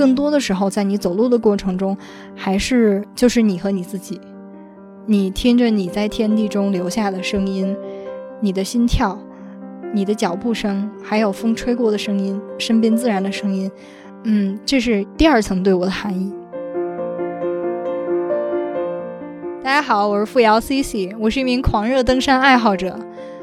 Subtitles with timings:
[0.00, 1.94] 更多的时候，在你走路的过程中，
[2.34, 4.18] 还是就是你和你自己，
[5.04, 7.76] 你听着你在天地中留下的声音，
[8.40, 9.18] 你的心跳，
[9.92, 13.70] 你的脚步声，还有风吹过的声音，身边自然的声音，
[14.24, 16.32] 嗯，这是第二层对我的含义。
[19.62, 22.98] 大家好，我是付瑶 C C，我是一名狂热登山爱好者。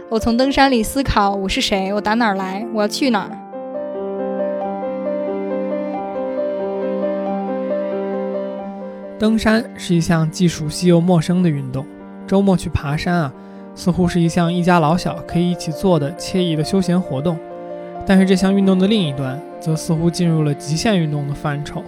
[0.10, 1.94] 我从登山里思考：我是谁？
[1.94, 2.66] 我打哪儿来？
[2.74, 3.47] 我要去哪儿？
[9.20, 11.86] 登山是一项既熟悉又陌生的运动。
[12.28, 13.34] 周末去爬山啊，
[13.74, 17.38] 似乎是一项一家老小可以一起做的惬意的休闲活动。
[18.06, 21.84] 但是这项运动的另一端，则似乎进入了极限运动的范畴：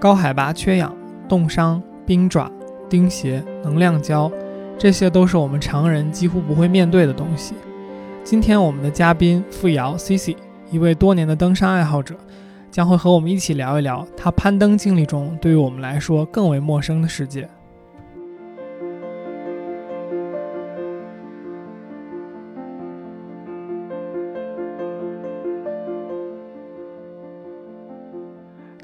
[0.00, 0.94] 高海拔缺氧、
[1.28, 2.50] 冻伤、冰爪。
[2.88, 4.30] 钉鞋、能量胶，
[4.78, 7.52] 这些都是我们常人几乎不会面对的东西。
[8.22, 10.36] 今天我们的嘉宾付瑶 C C，
[10.70, 12.14] 一位多年的登山爱好者，
[12.76, 17.48] 将会和我们一起聊一聊他攀登经历中对于我们来说更为陌生的世界。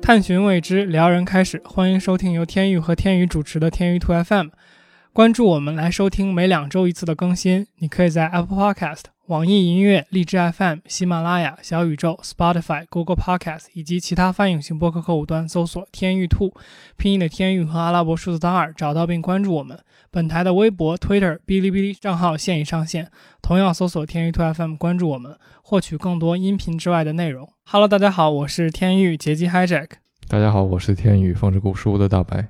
[0.01, 1.61] 探寻未知，撩人开始。
[1.63, 4.49] 欢迎收听由天宇和天宇主持的天宇兔 FM。
[5.13, 7.67] 关注我们来收听每两周一次的更新。
[7.81, 16.53] 你可以在 Apple Podcast、网易音乐、荔枝 FM、喜马拉雅、小宇宙、Spotify、Google Podcast 以及其他泛用型播客客户端搜索“天宇兔”
[16.99, 19.79] 拼音的天宇和阿拉伯数字当二，找到并关注我们。
[20.11, 27.49] 本台的微博、Twitter、哔哩哔哩账号现已上线，同样搜索“天宇兔 FM” 关注我们，获取更多音频之外的内容。
[27.65, 29.91] Hello，大家好，我是天宇杰基 Hijack。
[30.27, 32.49] 大家好，我是天宇放置古书的大白。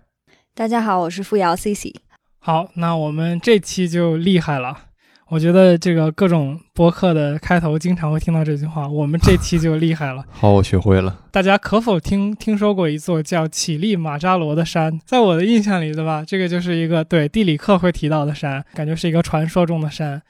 [0.54, 1.94] 大家好，我是付瑶 Cici。
[2.38, 4.91] 好，那我们这期就厉害了。
[5.32, 10.22] 我觉得这个各种播客的开头经常会听到这句话，我们这期就厉害了。
[10.30, 11.20] 好，我学会了。
[11.30, 15.00] 大家可否听听说过一座叫乞力马扎罗的山？
[15.06, 16.22] 在我的印象里，对吧？
[16.22, 20.20] 这个就是一个对地理课会提到的山，感觉是一个传说中的山。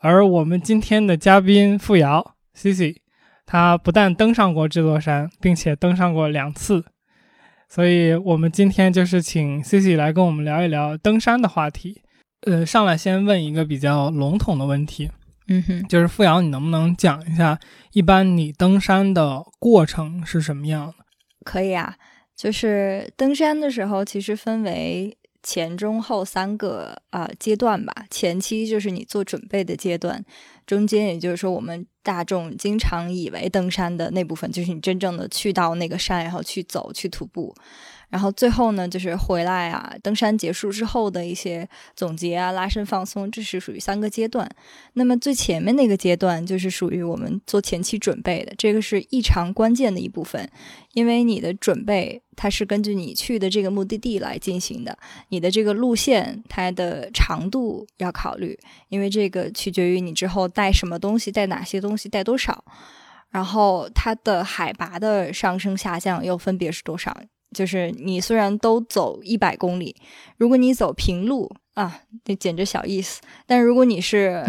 [0.00, 2.96] 而我们今天的嘉宾付瑶 Cici，
[3.46, 6.84] 他不但登上过这座山，并且登上过两次。
[7.66, 12.02] 所以我们今天就是请 Cici 来跟我们聊一聊登山的话题。
[12.42, 15.10] 呃，上来先问一个比较笼统的问题，
[15.48, 17.58] 嗯哼，就是付瑶，你能不能讲一下，
[17.92, 20.94] 一般你登山的过程是什么样的？
[21.44, 21.96] 可以啊，
[22.34, 28.06] 就是登山的时候，其实分为前、中、后三个啊阶段吧。
[28.10, 30.24] 前期就是你做准备的阶段，
[30.66, 37.54] 中间也就是说我们大众经常以为登山的那部分，就是你真正的去到那个山，然后去走、去徒步。
[38.10, 44.50] 然后最后呢，就是回来啊，登山结束之后的一些总结啊、拉伸放松，这是属于三个阶段。
[44.94, 50.50] 那么最前面那个阶段就是属于我们做前期准备的，这个是异常关键的一部分，
[50.92, 54.98] 因为你的准备它是根据你去的这个目的地来进行的，
[55.28, 62.64] 你的这个路线它的长度要考虑，因为这个取决于你之后带什么东西，带哪些东西，带多少，
[63.30, 67.16] 然后它的海拔的上升下降又分别是多少。
[67.52, 69.96] 就是你虽然都走一百公里，
[70.36, 73.20] 如果你走平路啊，那简直小意思。
[73.46, 74.44] 但如果你是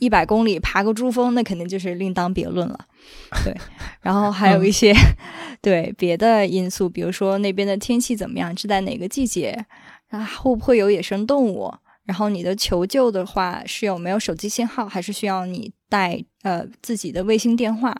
[0.00, 2.78] 一百公里爬个珠峰，那肯定就是另当别论了。
[3.44, 3.54] 对，
[4.00, 4.94] 然后还有一些
[5.60, 9.66] 对别的因素，比如说那边的天气怎么样，是在哪个季节，
[10.08, 17.94] 啊会不会有野生动物，然后你的求救的话是有没有手机信号，还是需要你带呃自己的卫星电话。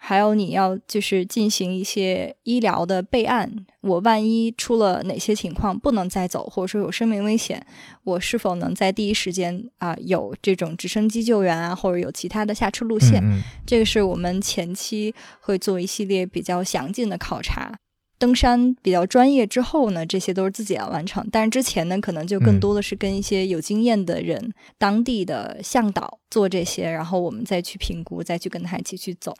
[0.00, 7.66] 还有你要就是进行一些医疗的备案，我万一出了哪些情况不能再走，或者说有生命危险，
[8.04, 13.22] 我是否能在第一时间啊有这种直升机救援啊，或者有其他的下车路线？
[13.66, 17.76] 这个是我们前期会做一系列比较详尽的考察。
[18.20, 29.32] 登山比较专业之后呢，这些都是自己要完成，但是之前呢，可能就更多的是跟一些有经验的人、当地的向导做这些，然后我们再去评估，再去跟他一起去走。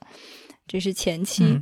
[0.68, 1.60] 这是前期，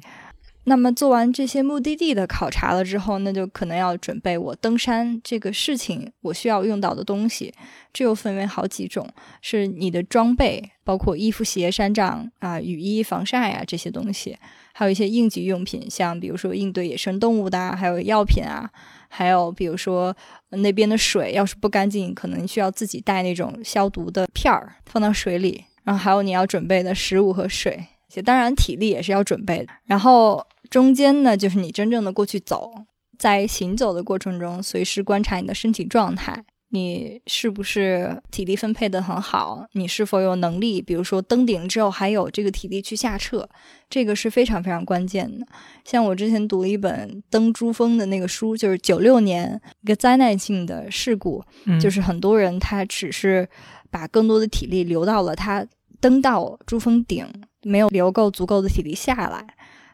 [0.64, 7.54] 那么做完这些目的地的考察了之后，那就可能要准备我登山这个事情我需要用到的东西。
[7.92, 9.08] 这又分为好几种，
[9.40, 14.36] 是你的装备，包括衣服、鞋、山杖啊、雨衣、防晒啊这些东西，
[14.74, 18.68] 还有一些应急用品，像比如说应对野生动物的，还有药品啊，
[19.08, 20.14] 还有比如说
[20.50, 27.86] 那边的水要是不干净，可能需要自己带那种消毒的片儿放到水里，然后还有你要准备的食物和水。
[28.24, 29.72] 当然，体力也是要准备的。
[29.84, 32.72] 然后中间呢，就是你真正的过去走，
[33.18, 39.66] 在行走的过程中，随时观察你的身体状态，你是不是体力分配的很好？
[39.72, 40.82] 你是否有能力？
[40.82, 43.48] 比如说登顶之后还有这个体力去下撤，
[43.88, 45.46] 这个是非常非常关键的。
[45.84, 53.48] 像我之前读了一本登珠峰的那个书，就是九六年一个灾难性的事故，嗯就是很多人他只是
[53.90, 55.64] 把更多的体力留到了他
[56.00, 57.26] 登到珠峰顶，
[57.66, 59.44] 没有留够足够的体力下来，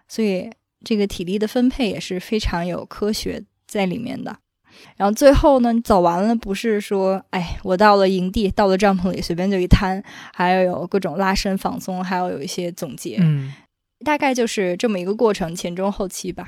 [0.06, 0.50] 所以
[0.84, 4.36] 这个体力的分配也是非常有科学在里面的。
[4.96, 10.02] 然后最后呢，走完了，不是说，哎，我到了营地，到了帐篷里，随便就一摊，
[10.34, 13.52] 还要有各种拉伸放松，还要有一些总结，嗯
[14.04, 16.46] 大概就是这么一个过程，前中后期吧。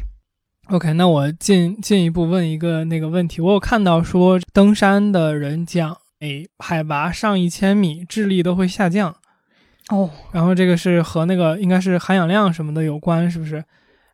[0.70, 9.14] ，OK，那我进进一步问一个那个问题，我有看到说登山的人讲，哎，海拔上一千米，智力都会下降，
[9.90, 13.62] 哦，然后这个是和那个应该是含氧量什么的有关，是不是？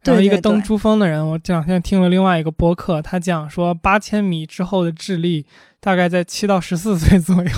[0.03, 5.45] 然后一个登珠峰的人，我这两天听了另外一个播客，他讲说八千米之后的智力
[5.79, 7.51] 大概在七到十四岁左右。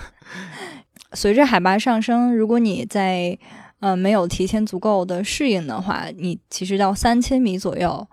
[1.14, 3.38] 随着海拔上升，如果你在
[3.78, 8.06] 呃没有提前足够的适应的话，你其实到三千米左右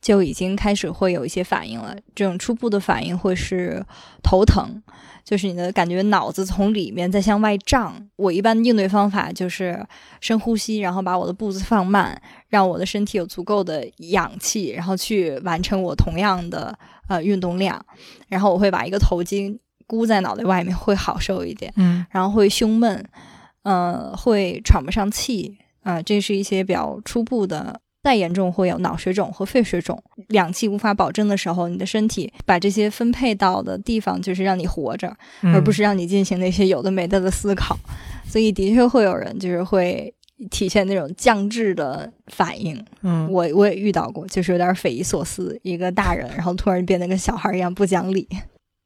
[0.00, 1.94] 就已经开始会有一些反应了。
[2.14, 3.84] 这种初步的反应会是
[4.22, 4.82] 头疼，
[5.24, 7.94] 就是你的感觉脑子从里面在向外胀。
[8.16, 9.84] 我一般的应对方法就是
[10.20, 16.76] 深呼吸，然后把我的步子放慢，让我的身体有足够的氧气，然后去完成我同样的
[17.08, 17.84] 呃运动量。
[18.28, 21.72] 然后我会把一个头巾箍在脑袋外面，会好受一点。
[21.76, 23.04] 嗯然后会胸闷，
[23.62, 27.80] 呃，会喘不上气，啊、这是一些比较初步的。
[28.02, 37.78] 再严重会有脑水肿和肺水肿，氧气无法保证的时候，你的身体把这些分配到的地方就是让你活着，嗯而不是让你进行那些有的没的的思考。
[38.26, 40.12] 所以的确会有人就是会
[40.50, 48.26] 体现那种降智的反应，嗯我我也遇到过，就是有点匪夷所思，一个大人然后突然变得跟小孩一样不讲理。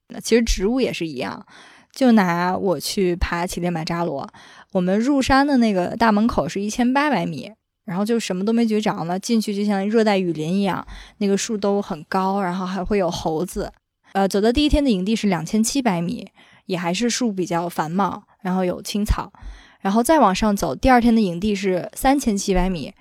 [0.09, 1.47] 那其实植物也是一样，
[1.91, 4.29] 就拿我去爬乞力马扎罗，
[4.73, 7.53] 我们入山的那个大门口是一千八百米，
[7.87, 10.87] 然后就什么都没觉着呢，进去就像热带雨林一样，
[11.19, 13.73] 那个树都很高，然后还会有猴子。
[14.12, 16.27] 呃，走到第一天的营地是两千七百米，
[16.67, 19.33] 也还是树比较繁茂，然后有青草。
[19.81, 22.93] 然后再往上走，第二天的营地是三千七百米，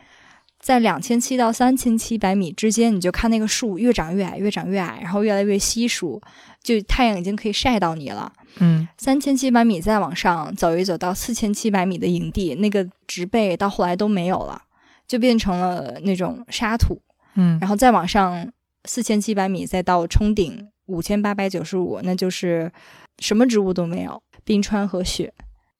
[0.59, 6.21] 在两千七到三千七百米之间，你就看那个树越长越矮，越长越矮，然后越来越稀疏，
[6.61, 8.31] 就太阳已经可以晒到你了。
[8.59, 14.61] 嗯三千七百米再往上走一走，到四千七百米的营地，那个植被到后来都没有了，
[15.07, 17.01] 就变成了那种沙土。
[17.37, 18.49] 嗯然后再往上
[18.85, 22.71] 四千七百米，再到冲顶五千八百九十五，那就是
[23.19, 25.33] 什么植物都没有，冰川和雪。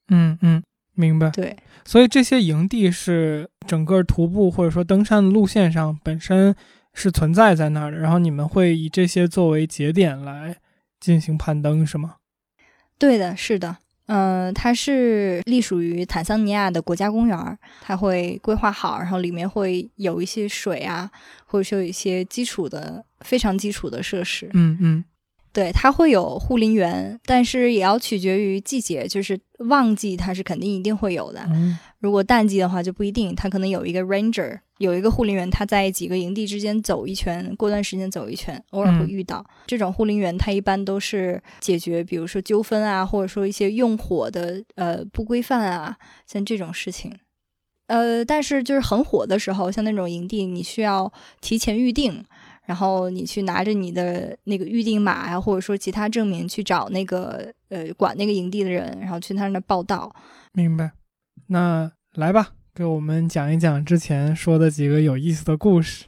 [0.10, 0.62] 嗯嗯，
[0.96, 1.30] 明白。
[1.30, 1.56] 对，
[1.86, 6.54] 所以这些营地是整个徒步或者说登山的路线上本身
[6.94, 10.58] 是存在在那儿的，然后你们会以这些作为节点来
[11.00, 12.16] 进行攀登，是吗？
[12.98, 13.78] 对的，是的。
[14.08, 21.10] 嗯、它是隶属于坦桑尼亚的国家公园，它会规划好，然后里面会有一些水啊，
[21.46, 24.50] 或者说有一些基础的、非常基础的设施。
[24.54, 25.04] 嗯嗯
[25.52, 31.42] 对，它会有护林员，但是也要取决于季节，就是旺季它是肯定一定会有的。
[31.50, 45.98] 嗯如果淡季的话就不一定，它可能有一个 ranger，有一个护林员，他在几个营地之间走一圈，过段时间走一圈，偶尔会嗯遇到、这种护林员，他一般都是解决，比如说纠纷啊，或者说一些用火的呃不规范啊，
[46.28, 47.12] 像这种事情。
[47.88, 52.24] 呃，但是就是很火的时候，像那种营地，你需要提前预定，
[52.66, 60.14] 然后你去拿着你的那个预定码呀、或者说其他证明去找那个呃管那个营地的人，然后去他那儿报道。
[60.54, 60.92] 明白。
[61.48, 66.06] 那来吧，给我们讲一讲之前说的几个有意思的故事。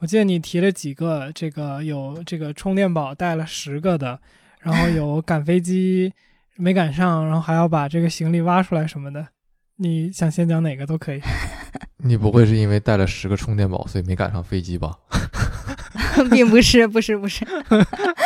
[0.00, 4.18] 我记得你提了几个，这个有这个充电宝带了十个的，
[4.60, 6.12] 然后有赶飞机
[6.56, 9.28] 没赶上，然后还要把这个行李挖出来什么的。
[9.76, 11.20] 你想先讲哪个都可以。
[12.04, 14.98] 你不会是因为带了十个充电宝，所以没赶上飞机吧？
[16.30, 17.44] 并不是，不是，不是，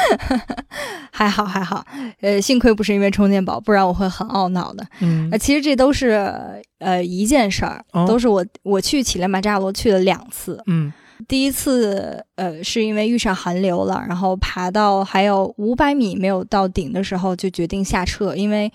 [1.12, 1.84] 还好还好，
[2.20, 4.86] 呃，幸亏不是因为充电宝，不然我会很懊恼的。
[5.00, 10.62] 嗯呃，其实这都是呃一件事儿，哦都是我我去乞力马扎罗去了两次。
[10.66, 10.92] 嗯
[11.26, 18.72] 第一次呃是因为遇上寒流了，然后爬到还有五百米没有到顶的时候，就决定下撤，因为。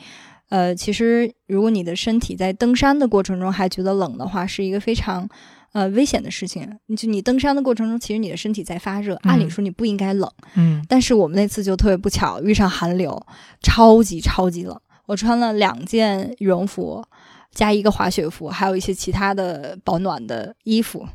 [0.49, 5.27] 呃，其实如果你的身体在登山的过程中还觉得冷的话，是一个非常
[5.73, 6.79] 呃危险的事情。
[6.87, 13.21] 你就你登山的过程中，其实你的身体在发热，按理嗯说你不应该冷，嗯但是我们那次就特别不巧，遇上寒流，
[13.61, 14.79] 超级超级冷。
[15.05, 17.03] 我穿了两件羽绒服，
[17.51, 21.05] 加一个滑雪服，还有一些其他的保暖的衣服。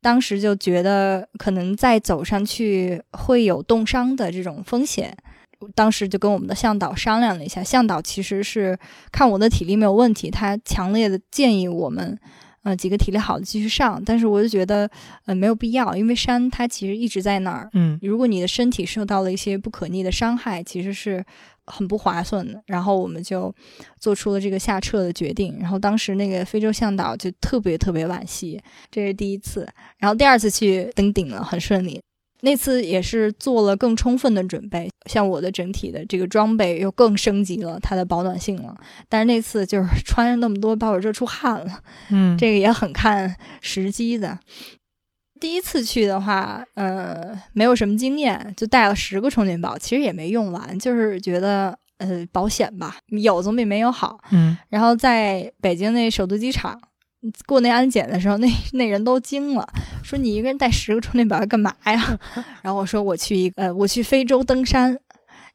[0.00, 5.16] 当时就觉得可能再走上去会有冻伤的这种风险，
[5.74, 8.76] 当时就跟我们的向导商量了一下，向导其实是
[9.12, 12.18] 看我的体力没有问题，他强烈的建议我们，
[12.62, 14.02] 呃，几个体力好的继续上。
[14.04, 14.88] 但是我就觉得，
[15.26, 17.68] 呃，没有必要，因为山它其实一直在那儿。
[17.74, 21.24] 嗯如果你的身体受到了一些不可逆的伤害，其实是
[21.66, 22.62] 很不划算的。
[22.66, 23.54] 然后我们就
[23.98, 25.56] 做出了这个下撤的决定。
[25.60, 29.68] 然后当时那个非洲向导就特别特别惋惜，这是第一次。
[29.98, 32.00] 然后第二次去登顶了，很顺利。
[32.44, 38.76] 那次也是做了更充分的准备，像我的整体的这个装备又更升级了它的保暖性了。
[39.08, 41.80] 但是那次就是 穿了那么多，把我热出汗了。
[42.10, 44.38] 嗯，这个也很看时机的。
[45.38, 54.18] 第一次去的话，呃，没有什么经验，就带了十个充电宝，其实也没用完，就是觉得呃保险吧，有总比没有好。
[54.30, 56.80] 嗯然后在北京那首都机场
[57.46, 59.66] 过那安检的时候，那那人都惊了，
[60.02, 62.18] 说你一个人带十个充电宝干嘛呀？
[62.62, 64.98] 然后我说我去一个，呃，我去非洲登山。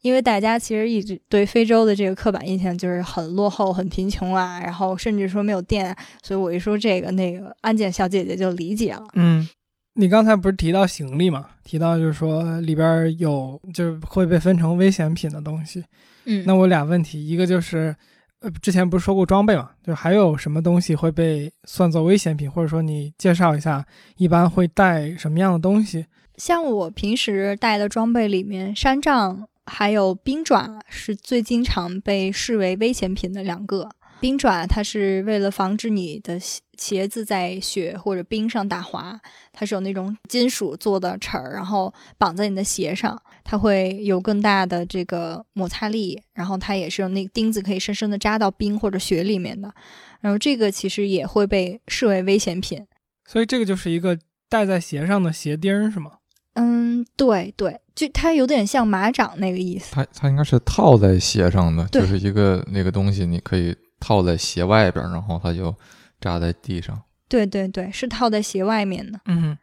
[0.02, 9.04] 因为大家其实一直对非洲的这个刻板印象就是很落后、很贫穷啊，然后甚至说没有电，所以我一说这个，那个安检小姐姐就理解了。
[9.16, 9.50] 嗯，
[9.96, 11.48] 你刚才不是提到行李嘛？
[11.64, 15.84] 提到就是说里边有就是会被分成危险品的东西。
[16.26, 17.94] 嗯那我俩问题，一个就是，
[18.40, 19.72] 呃，之前不是说过装备嘛？
[19.84, 23.86] 就还有什么东西会被算作危险品，或者说你介绍一下，
[24.18, 26.06] 一般会带什么样的东西？
[26.36, 33.90] 像我平时带的装备里面，山杖还有冰爪是最经常被视为危险品的两个。
[34.20, 36.40] 冰爪它是为了防止你的
[36.76, 39.20] 鞋子在雪或者冰上打滑，
[39.52, 49.74] 它是有那种金属做的齿儿，然后绑在你的鞋上，它会有更大的这个摩擦力，然后它也是用那个钉子可以深深的扎到冰或者雪里面的，
[50.20, 52.86] 然后这个其实也会被视为危险品。
[53.26, 56.12] 所以这个就是一个戴在鞋上的鞋钉，是吗？
[56.56, 59.96] 嗯，对对，就它有点像马掌那个意思。
[59.96, 65.74] 它它应该是套在鞋上的，就是一个那个东西，你可以套在鞋外边，然后它就
[66.20, 67.02] 扎在地上。
[67.30, 69.22] 对对对，是套在鞋外面的。
[69.26, 69.58] 嗯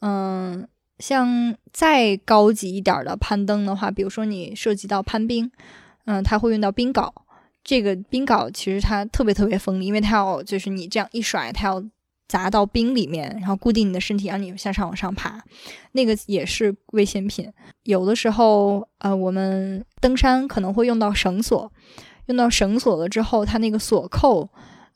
[0.00, 0.68] 嗯，
[0.98, 5.50] 像再高级一点的攀登的话，比如说你涉及到攀冰，
[6.04, 7.12] 嗯，它会用到冰镐。
[7.64, 11.82] 这个冰镐其实它特别特别锋利，因为它要就是你这样一甩，它要
[12.28, 15.42] 砸到冰里面，然后固定你的身体，让你向上往上爬。
[15.92, 17.52] 那个也是危险品。
[17.84, 21.70] 有的时候，呃，我们登山可能会用到绳索，
[22.26, 24.48] 用到绳索了之后，它那个锁扣，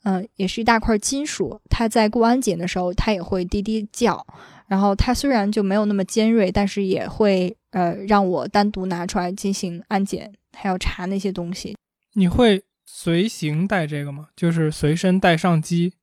[0.03, 4.25] 嗯、也是一大块金属，它在过安检的时候，它也会滴滴叫。
[4.67, 11.75] 然后它虽然就没有那么尖锐，但是也会呃让我单独拿出来进行安检，还要查那些东西。
[12.13, 14.27] 你会随行带这个吗？
[14.35, 15.93] 就是随身带上机？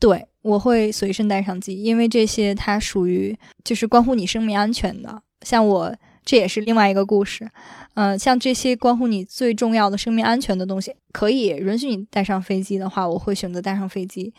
[0.00, 5.22] 对，我会随身带上机，因为这些它属于就是关乎你生命安全的。
[5.42, 7.50] 像我，这也是另外一个故事。
[7.94, 14.32] 嗯、像这些关乎你最重要的生命安全的东西，可以允许你带上飞机的话，我会选择带上飞机。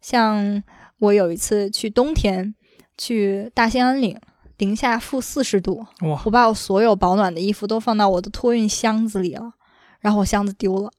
[0.00, 0.62] 像
[0.98, 2.54] 我有一次去冬天
[2.96, 4.18] 去大兴安岭，
[4.56, 9.52] 零下负四十度，哇我，把我所有保暖的衣服都放到我的托运箱子里了，
[10.00, 10.90] 然后我箱子丢了，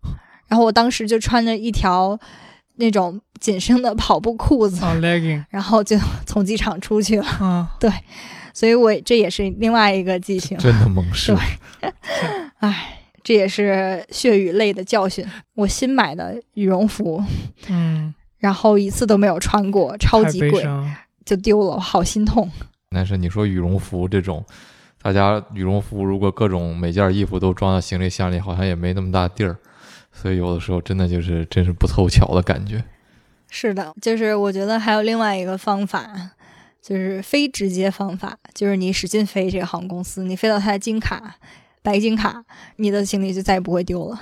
[0.48, 2.18] 然后我当时就穿着一条
[2.76, 7.26] 那种紧身的跑步裤子，啊， legging，然后就从机场出去了。
[7.40, 7.70] 啊，
[8.54, 11.34] 所以我这也是另外一个记性，真的猛士
[11.80, 11.92] 对，
[12.60, 15.26] 唉，这也是血与泪的教训。
[15.54, 17.22] 我新买的羽绒服，
[17.68, 20.66] 嗯，然后一次都没有穿过，超级贵，
[21.24, 22.50] 就丢了，我好心痛。
[22.90, 24.42] 但是你说羽绒服这种，
[25.02, 29.56] 大家羽绒服如果各种每件衣服都装到行李箱里，好像也没那么大地儿，
[30.16, 32.82] 所以有的时候真的就是真是不凑巧的感觉。
[33.48, 36.32] 是的，就是我觉得还有另外一个方法，
[36.82, 41.36] 就是非直接方法，就是你使劲飞这个航空公司，你飞到它的金卡、
[41.82, 42.44] 白金卡，
[42.76, 44.20] 你的行李就再也不会丢了。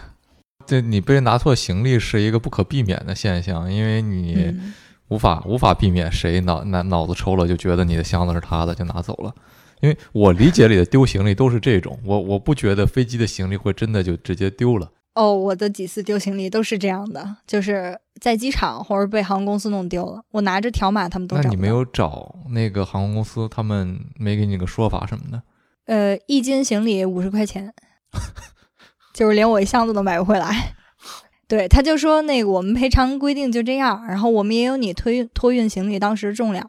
[0.67, 4.75] 对你被拿错行李是一个不可避免的现象，因为你嗯，
[5.09, 9.35] 无法、无法避免谁脑脑脑子抽了就觉得你的箱子是他的就拿走了。
[9.81, 14.91] 因为我理解里的丢行李都是这种，我我不觉得飞机的行李会真的就直接丢了。
[15.15, 25.43] 哦，我的几次丢行李都是这样的，就是在机场或者被航空公司弄丢了，我拿着条码他们都找不到那你没有找那个航空公司，他们没给你个说法什么的？
[25.87, 27.73] 呃，一斤行李五十块钱，
[29.15, 30.75] 就是连我一箱子都买不回来。
[31.47, 36.69] 对，他就说那个我们赔偿规定就这样，然后我们也有你推运托运行李当时重量，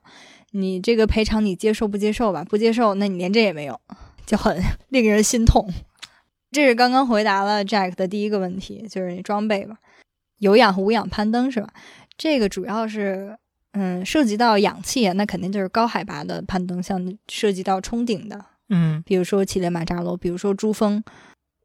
[0.52, 2.44] 你这个赔偿你接受不接受吧？
[2.44, 3.80] 不接受，那你连这也没有，
[4.26, 5.68] 就很 令人心痛。
[6.56, 9.76] 这是刚刚回答了 Jack 的第一个问题，就是你装备吧，
[10.38, 11.68] 有氧和无氧攀登是吧？
[12.18, 13.38] 这个主要是
[13.74, 21.04] 嗯涉及到氧气啊，那肯定就是高海拔的攀登，像涉及到冲顶的，嗯比如说乞力马扎罗，比如说珠峰。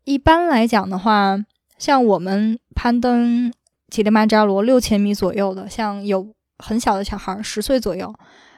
[0.02, 1.38] 一般来讲的话，
[1.78, 3.52] 像我们攀登
[3.90, 8.12] 乞力马扎罗六千米左右的，像有很小的小孩儿，十岁左右，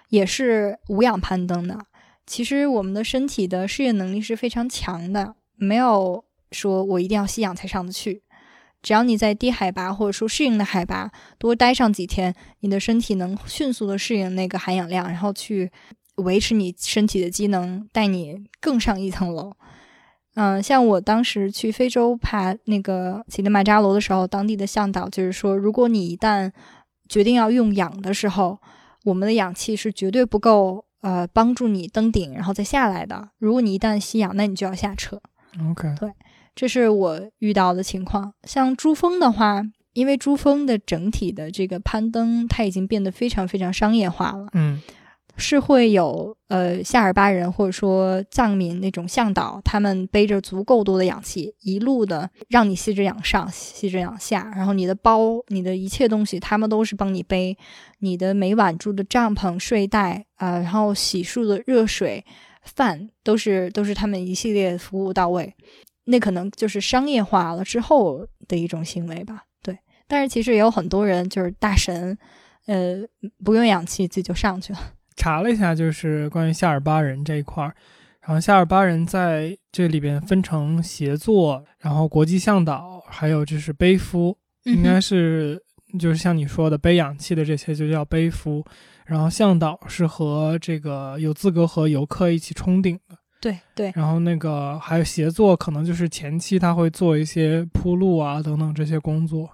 [0.08, 1.78] 也是无氧攀登的。
[2.26, 8.22] 其实我们的身体的适应能力是非常强的，没有说我一定要吸氧才上得去。
[8.82, 15.70] 只要你在低海拔或者说适应的海拔多待上几天，你的身体能迅速的适应那个含氧量，然后去
[16.16, 19.52] 维持你身体的机能，带你更上一层楼。
[20.34, 26.50] 嗯，像我当时去非洲爬那个乞力马扎罗的时候，当地的向导就是说，如果你一旦
[27.08, 28.58] 决定要用氧的时候，
[29.04, 33.28] 我们的氧气是绝对不够，呃，帮助你登顶然后再下来的。
[33.38, 35.20] 如果你一旦吸氧，那你就要下车。
[35.70, 36.10] ，OK，对
[36.54, 38.32] 这是我遇到的情况。
[38.44, 44.80] 像珠峰的话，因为珠峰的整体的这个攀登，它已经变得非常非常商业化了，嗯。
[45.38, 57.56] 是会有呃夏尔巴人或者说藏民那种向导，他们背着足够多的氧气，一路的让你吸着氧上，吸着氧下，然后你的包、你的一切东西，他们都是帮你背，
[58.00, 62.22] 你的每晚住的帐篷、睡袋啊、呃然后洗漱的热水、
[62.62, 65.54] 饭，都是都是他们一系列服务到位。
[66.04, 69.78] 那可能就是商业化了之后的一种行为吧，对。
[70.08, 72.18] 但是其实也有很多人就是大神，
[72.66, 72.96] 呃，
[73.44, 74.78] 不用氧气自己就上去了。
[75.16, 77.74] 查了一下，就是关于夏尔巴人这一块儿，
[78.20, 85.62] 然后夏尔巴人在这里边分成协作，然后国际向导，还有就是背夫，应该是
[86.00, 88.64] 就是像你说的背氧气的这些就叫背夫，
[89.06, 99.50] 然后向导是和这个有资格和游客一起冲顶的，对对，然后那个还有协作，可能就是前期他会做一些铺路啊等等这些工作。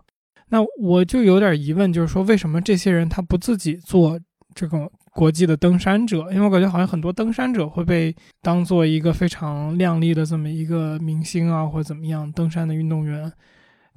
[0.50, 4.18] 那我就有点疑问，就是说为什么这些人他不自己做
[4.54, 6.30] 这种国际的登山者？
[6.32, 13.32] 因为我感觉好像很多登山者会被当做一个非常亮丽的这么一个明星啊，或者怎么样登山的运动员。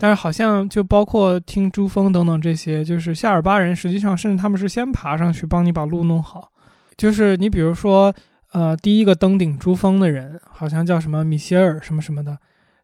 [0.02, 6.52] 但是好像就包括听珠峰等等这些，就是夏尔巴人，实际上甚至他们是先爬上去帮你把路弄好。
[6.98, 8.12] 就是你比如说，
[8.52, 12.36] 呃，第一个登顶珠峰的人好像叫什么米歇尔什么什么的，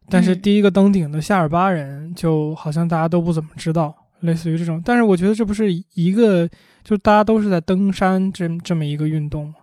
[0.08, 4.80] 但是嗯第一个登顶的夏尔巴人就好像大家都不怎么知道，类似于这种。
[4.84, 6.48] 但是我觉得这不是一个，
[6.84, 9.54] 就大家都是在登山这这么一个运动吗？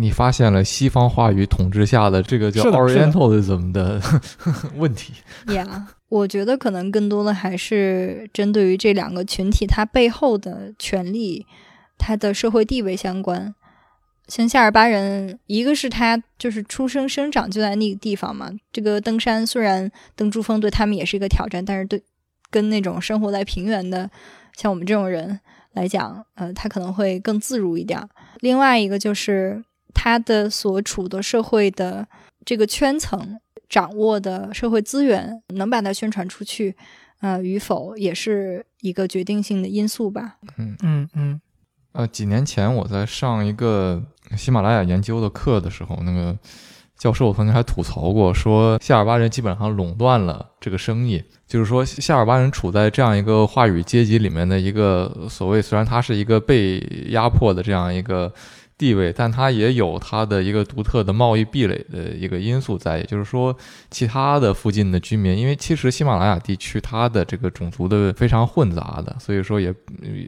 [0.00, 4.00] 你发现了西方话语统治下的这个叫是的是的 Orientalism 的
[4.74, 5.12] 问题。
[5.54, 11.46] 呀、我觉得可能更多的还是针对于这两个群体它背后的权利、
[11.98, 13.54] 它的社会地位相关。
[14.26, 18.50] 像夏尔巴人，一个是他就是出生生长就在那个地方嘛。
[18.72, 22.02] 这个登山虽然登珠峰对他们也是一个挑战，但是对
[22.50, 24.10] 跟那种生活在平原的
[24.56, 25.38] 像我们这种人
[25.72, 28.00] 来讲，呃，他可能会更自如一点。
[28.40, 29.62] 另外一个就是
[29.92, 32.06] 他的所处的社会的
[32.46, 33.38] 这个圈层
[33.68, 36.74] 掌握的社会资源，能把它宣传出去，
[37.20, 40.36] 呃，与否也是一个决定性的因素吧。
[40.58, 41.40] 嗯嗯嗯
[41.92, 44.02] 呃，几年前我在上一个
[44.36, 46.36] 喜马拉雅研究的课的时候，那个
[46.98, 58.32] 教授曾经还吐槽过，说夏尔巴人基本上垄断了这个生意，就是说夏尔巴人处在这样一个话语阶级里面的一个所谓，虽然他是一个被压迫的这样一个
[58.84, 63.56] 地位，但他也有他的一个独特的贸易壁垒的一个因素在，也就是说，
[63.90, 69.74] 其他的附近的居民，因为其实喜马拉雅地区它的这个种族的非常混杂的，所以说也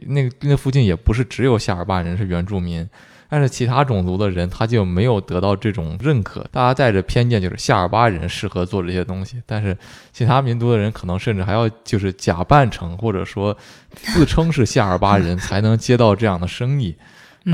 [0.07, 2.89] 那那附近也不是只有夏尔巴人是原住民。
[3.29, 6.47] 但是其他种族的人，他就没有得到这种认可。
[6.49, 9.77] 大家带着偏见，就是夏尔巴人适合做这些东西，但是
[10.13, 13.55] 其他民族的人可能甚至还要就是假扮成或者说
[13.91, 16.95] 自称是夏尔巴人，才能接到这样的生意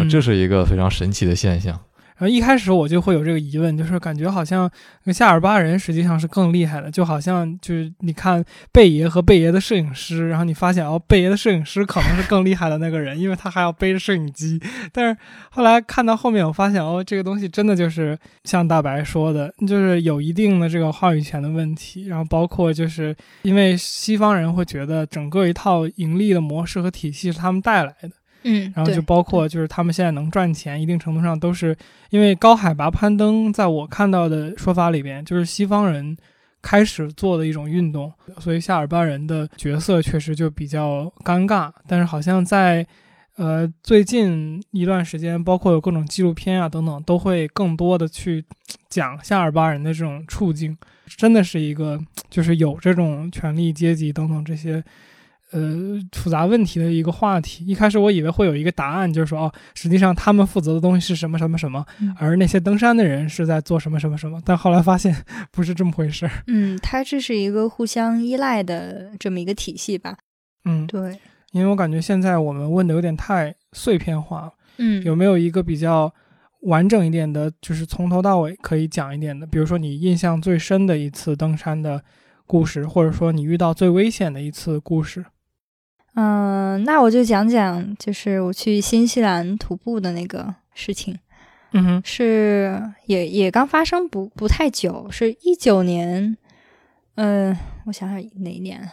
[0.09, 1.79] 这是一个非常神奇的现象。
[2.15, 4.69] 然后一开始我就会有这个疑问，就是感觉好像
[5.05, 14.61] 那夏尔巴人实际上是更厉害的，就好像就是你看贝爷和贝爷的摄影师，然后你发现哦，贝爷的摄影师可能是更厉害的那个人，因为他还要背着摄影机。
[14.91, 15.17] 但是
[15.49, 28.11] 后来看到后面，我发现哦，这个东西真的就是像大白说的，就是有一定的这个话语权的问题，然后包括就是因为西方人会觉得整个一套盈利的模式和体系是他们带来的。
[28.43, 31.75] 嗯，然后就包括就是他们现在能赚钱，一定程度上都是
[32.09, 36.17] 因为高海拔攀登，在我看到的说法里边，就是西方人
[36.61, 41.71] 开始做的一种运动，所以夏尔巴人的角色确实就比较尴尬。
[41.87, 42.85] 但是好像在
[43.35, 48.43] 呃最近一段时间，包括有各种纪录片啊等等，都会更多的去
[48.89, 50.77] 讲夏尔巴人的这种处境，
[51.07, 54.83] 真的是一个就是有这种权力阶级等等这些。
[55.53, 57.65] 呃复杂问题的一个话题。
[57.65, 64.41] 一开始我以为会有一个答案，就是说哦，实际上他们负责的东西是什么什么什么，嗯而那些登山的人是在做什么什么什么。
[64.43, 65.15] 但后来发现
[65.51, 66.31] 不是这么回事儿。
[66.47, 70.17] 嗯，它这是一个互相依赖的这么一个体系吧？
[70.65, 71.17] 嗯，对，
[71.51, 76.11] 因为我感觉现在我们问的有点太碎片化了，嗯，有没有一个比较
[76.61, 79.45] 完整一点的，就是从头到尾可以讲一点的？
[79.45, 82.01] 比如说你印象最深的一次登山的
[82.47, 85.23] 故事，或者说你遇到最危险的一次故事。
[86.15, 91.17] 嗯，那我就讲讲，就是我去新西兰徒步的那个事情，
[91.71, 96.37] 嗯哼，是也也刚发生不不太久，是一九年，
[97.15, 98.89] 嗯、我想想哪一年？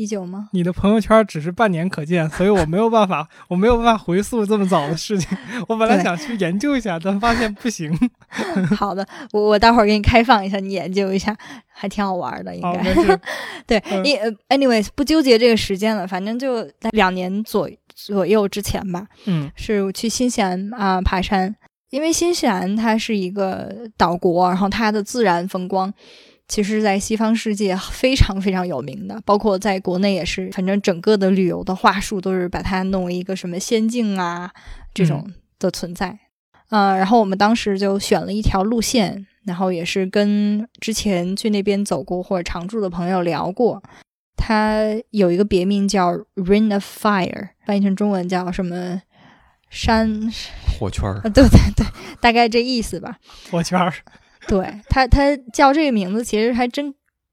[0.00, 0.48] 一九吗？
[0.54, 5.36] 你的朋友圈只是半年可见，所以我没有办法，我没有办法回溯这么早的事情。
[5.68, 7.92] 我本来想去研究一下，但发现不行。
[8.78, 11.36] 好的，我我待会儿给你开放一下，你研究一下，
[11.70, 13.20] 还挺好玩的，应，该。
[13.66, 13.78] 对
[14.48, 21.54] ，anyways 不纠结这个时间了，反正就在两年左左右之前吧，嗯是我去新西兰啊、爬山，
[21.90, 25.92] 因为新西兰它是一个岛国，然后它的自然风光。
[26.50, 34.50] 其实，在西方世界非常非常有名的，包括在国内也是，反正整个的旅游的话术都是把它弄为一个什么仙境啊
[34.92, 36.18] 这种的存在。
[36.70, 43.80] 嗯、然后我们当时就选了一条路线，然后也是跟之前去那边走过或者常住的朋友聊过，
[44.36, 49.00] 它有一个别名叫 Ring of Fire，翻译成中文叫什么
[49.70, 50.32] 山
[50.76, 51.28] 火圈儿啊？
[51.28, 51.86] 对对对，
[52.20, 53.18] 大概这意思吧。
[53.52, 53.94] 火圈儿。
[54.50, 56.92] 对它，它叫这个名字，其实还真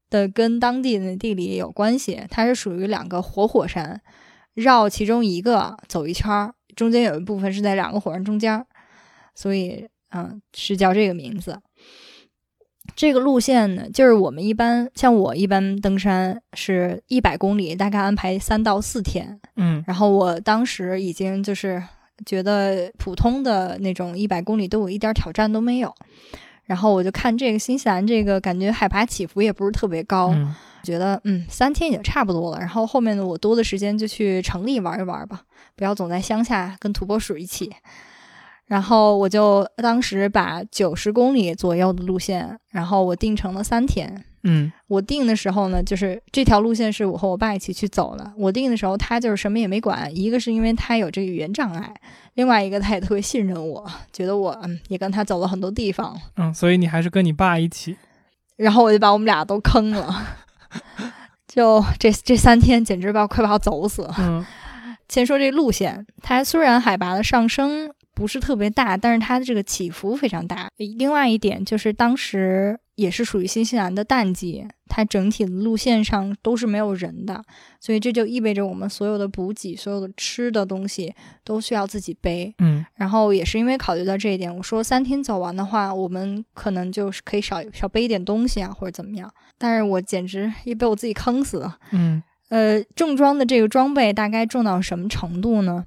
[0.10, 2.22] 的跟当地的地理有关系。
[2.30, 4.00] 它是属于两个活火山，
[4.54, 8.64] 绕其中一个走一圈儿，中间有一部分是在两个火山中间，
[9.34, 11.60] 所以嗯，是叫这个名字。
[12.96, 19.40] 这个路线呢，就是我们一般像我一般登山是一百公里，大概安排三到四天。
[19.56, 21.84] 嗯然后我当时已经就是
[22.26, 25.94] 觉得普通的那种一百公里对我一点挑战都没有。
[26.68, 30.54] 然后我就看这个新西兰这个感觉海拔起伏也不是特别高，嗯
[30.84, 32.60] 觉得嗯三天也差不多了。
[32.60, 35.42] 然后后面的我多的时间就去城里玩一玩吧，
[35.76, 37.74] 不要总在乡下跟土拨鼠一起。
[38.68, 44.24] 然后我就当时把九十公里左右的路线，然后我定成了三天。
[44.48, 48.32] 嗯我定的时候呢，就是这条路线是我和我爸一起去走的。
[48.38, 51.94] 我定的时候，他就是什么也没管，一个是因为他有这个语言障碍，
[52.36, 57.98] 另外一个他也特别信任我，觉得我嗯也跟他走了很多地方，嗯，所以你还是跟你爸一起。
[58.56, 60.38] 然后我就把我们俩都坑了。
[61.48, 64.16] 就这这三天，简直把我快把我走死了。
[64.20, 64.46] 嗯
[65.10, 70.70] 先说这路线，它虽然海拔的上升不是特别大，但是它的这个起伏非常大。
[70.76, 77.44] 另外一点就是当时也是属于新西兰的淡季，它整体的路线上都是没有人的，
[77.80, 82.52] 所以这就意味着我们所有的补给、所有的吃的东西都需要自己背。
[82.58, 89.32] 嗯然后也是因为考虑到这一点，我说三天走完的话，我们可能就是可以少少背一点东西啊，或者怎么样。
[89.60, 91.78] 但是我简直也被我自己坑死了。
[91.92, 95.86] 嗯呃，重装的这个装备大概重到什么程度呢？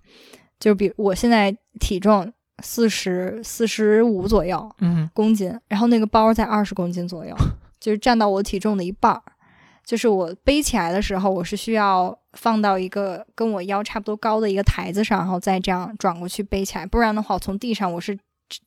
[0.61, 7.35] 就比我现在体重四十四十五左右嗯公斤，然后那个包在二十公斤左右，
[7.79, 9.23] 就是占到我体重的一半儿。
[9.85, 18.17] 就是我背起来的时候，我是需要放到一个跟我腰差不多高的一个台子上，然后再这样转过去背起来，不然的话，我从地上我是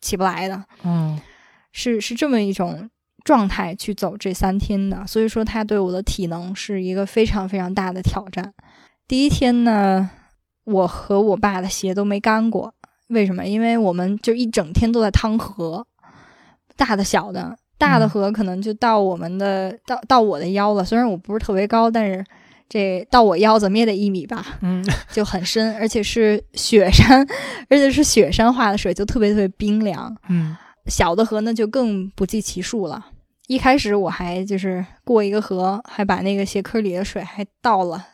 [0.02, 0.64] 起不来的。
[0.84, 1.20] 嗯
[1.72, 2.90] 是是这么一种
[3.24, 8.54] 状态去走这三天的，所以说它对我的体能是一个非常非常大的挑战。
[9.08, 10.10] 第一天呢，
[10.66, 12.74] 我和我爸的鞋都没干过，
[13.14, 13.46] 为什么？
[13.46, 15.86] 因为我们就一整天都在趟河，
[16.76, 22.26] 大的小的，大的嗯河可能就到我们的、到到我的腰了，虽然我不是特别高，但是。
[22.70, 27.22] 这到我腰怎么也得一米吧，嗯 就很深，而且是雪山，
[27.70, 30.16] 而且是雪山化的水，就特别特别冰凉。
[30.28, 33.06] 嗯小的河呢就更不计其数了。
[33.46, 38.08] 一开始我还就是过一个河，还把那个鞋壳里的水还倒了，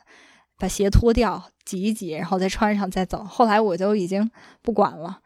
[0.57, 3.23] 把鞋脱掉挤一挤，然后再穿上再走。
[3.23, 4.27] 后来我就已经
[4.63, 5.19] 不管了。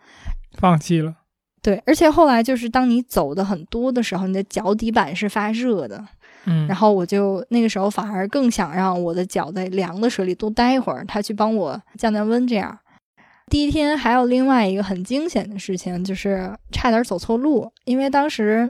[0.58, 1.16] 放弃了。
[1.62, 6.06] 对，而且后来就是当你走的很多的时候，你的脚底板是发热的，
[6.46, 12.46] 嗯，然后我就那个时候反而更想让我的脚在凉的水里多待一会儿，它去帮我降降温。
[12.46, 12.78] 这样，
[13.50, 18.70] 第一天还有另外一个很惊险的事情，就是差点走错路，因为当时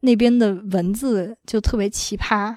[0.00, 2.56] 那边的文字就特别奇葩。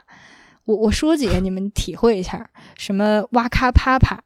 [0.66, 4.22] 我我说几个你们体会一下，什么哇卡帕帕、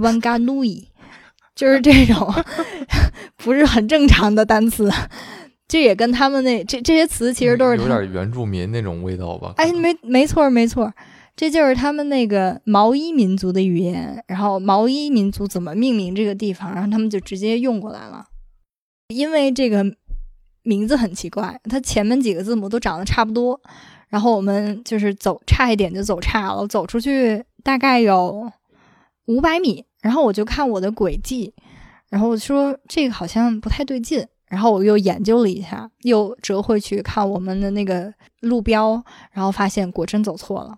[0.00, 0.88] 万嘎努伊，
[1.54, 2.32] 就是这种
[3.36, 4.90] 不是很正常的单词。
[5.68, 9.54] 这也跟他们那这这些词其实都是有点原住民那种味道吧？
[9.56, 10.94] 哎，没没错儿没错儿，
[11.34, 14.22] 这就是他们那个毛衣民族的语言。
[14.28, 18.26] 然后毛衣民族怎么命名这个地方，然后他们就直接用过来了。
[19.08, 19.82] 因为这个
[20.62, 23.58] 名字很奇怪，它前面几个字母都长得差不多。
[24.12, 28.52] 然后我们就是走差一点就走差了，走出去大概有
[29.24, 31.54] 五百米，然后我就看我的轨迹，
[32.10, 34.26] 然后我说这个好像不太对劲。
[34.52, 40.76] 然后我又研究了一下，又折回去看我们的那个路标，然后发现果真走错了。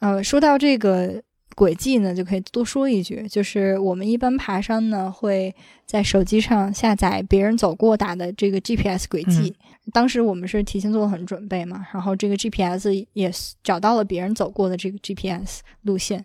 [0.00, 1.22] 呃，说到这个
[1.56, 9.56] 轨迹呢，就可以多说一句，就是我们一般爬山呢，会在手机上下载别人走过打的这个 GPS 轨迹。
[9.92, 13.30] 当时我们是提前做了很准备嘛，然后这个 GPS 也
[13.62, 16.24] 找到了别人走过的这个 GPS 路线，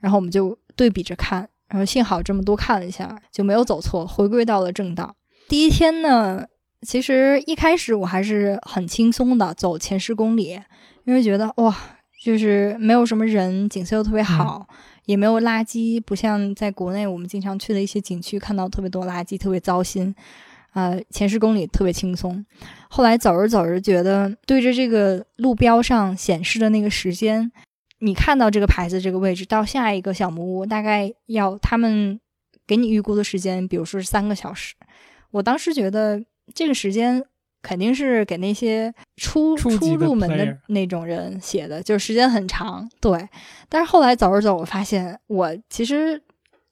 [0.00, 5.14] 然后我们就对比着看，然后幸好这么多看了一下，就没有走错，回归到了正道。
[5.48, 6.46] 第一天呢，
[6.82, 10.58] 其实一开始我还是很轻松的走前十公里，
[11.04, 11.76] 因为觉得哇，
[12.22, 14.66] 就是没有什么人，景色又特别好，
[15.04, 20.14] 也没有垃圾，不像在国内我们经常去的一些景区看到特别多垃圾，特别糟心。
[20.74, 22.44] 呃，前十公里特别轻松。
[22.88, 27.50] 后来走着走着，觉得对着这个路标上显示的那个时间，
[28.00, 32.20] 你看到这个牌子这个位置到下一个小木屋，大概要他们
[32.66, 34.74] 给你预估的时间，比如说是三个小时。
[35.30, 36.22] 我当时觉得
[36.54, 37.24] 这个时间
[37.62, 42.88] 肯定是给那些初初入门的那种人写的，就是时间很长。
[43.00, 43.28] 对，
[43.68, 46.22] 但是后来走着走，我发现我其实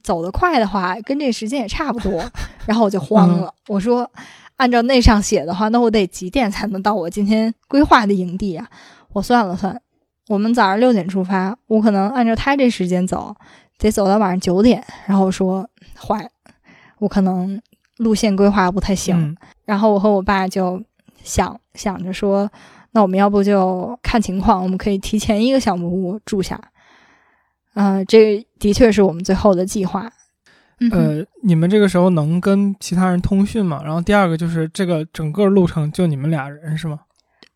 [0.02, 2.30] 走得快的话，跟这时间也差不多。
[2.66, 4.10] 然后我就慌了，我说
[4.56, 8.68] 按照那上写的话，那我得几点才能到我今天规划的营地啊？
[9.12, 9.80] 我算了算，
[10.28, 13.34] 我们早上六点出发，我可能按照他这时间走，
[13.78, 14.84] 得走到晚上九点。
[15.06, 16.30] 然后我说坏，
[16.98, 17.60] 我可能。
[17.98, 20.82] 路线规划不太行，然后我和我爸就
[21.22, 22.50] 想想着说，
[22.92, 26.58] 那我们要不就看情况，我们可以提前一个小木屋住下。
[27.74, 30.10] 嗯，这的确是我们最后的计划。
[30.90, 33.80] 呃，你们这个时候能跟其他人通讯吗？
[33.84, 37.00] 然后第二个就是这个整个路程就你们俩人是吗？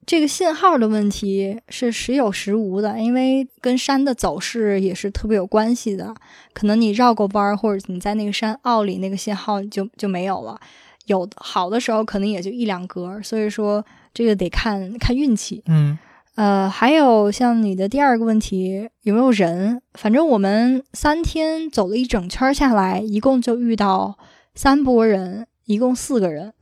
[0.05, 6.15] 这个信号的问题是时有时无的，因为跟山的走势也是特别有关系的。
[6.53, 10.57] 可能你绕过弯儿，或者你在那个山坳里，那个信号就就没有了。
[11.07, 13.85] 有好的时候可能也就一两格，所以说
[14.15, 15.61] 这个得看看运气。
[15.67, 15.99] 嗯，
[16.37, 19.83] 呃，还有像你的第二个问题，有没有人？
[19.95, 24.17] 反正我们三天走了一整圈下来，一共就遇到
[24.55, 26.53] 三波人，一共四个人。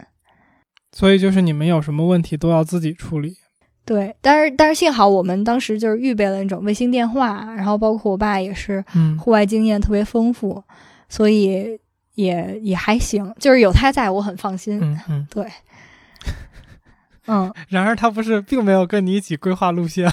[0.93, 3.37] 所以就是你们有什么问题都要自己处理，
[3.85, 8.85] 对，但是但是幸好我们当时就是预备了那种卫星电话，然后包括我爸也是，
[9.19, 10.63] 户外经验特别丰富，
[11.09, 11.77] 所以
[12.15, 14.81] 也也还行，就是有他在我很放心。
[14.81, 15.45] 嗯嗯，对，
[17.27, 17.53] 嗯。
[17.69, 20.13] 然而他不是并没有跟你一起规划路线，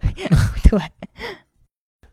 [0.70, 0.80] 对。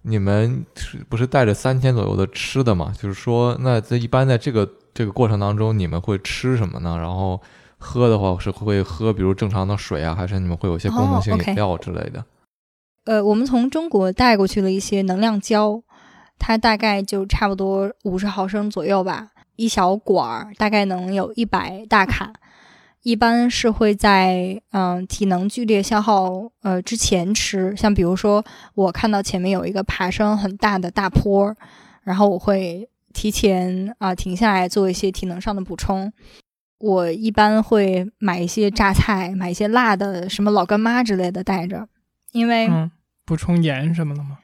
[0.03, 2.91] 你们是不是带着三天左右的吃的嘛？
[2.97, 4.69] 就是说，那在一般在这个。
[4.93, 6.97] 这个过程当中，你们会吃什么呢？
[6.97, 7.41] 然后
[7.77, 12.25] 喝的话是会喝，比如正常的水啊，还是你们会有一些功能性饮料之类的？
[13.05, 15.81] 呃，我们从中国带过去了一些能量胶，
[16.37, 22.33] 它大概就差不多五十毫升左右吧，一小管儿，大概能有一百大卡。
[23.03, 28.43] 一般是会在嗯体能剧烈消耗呃之前吃，像比如说
[28.75, 31.55] 我看到前面有一个爬升很大的大坡，
[32.03, 32.87] 然后我会。
[33.13, 36.13] 提前啊停下来做一些体能上的补充，
[36.79, 41.89] 我一般会买一些榨菜，买一些辣的，什么老干妈之类的带着，
[42.31, 42.69] 因为
[43.25, 44.37] 补充盐什么的吗？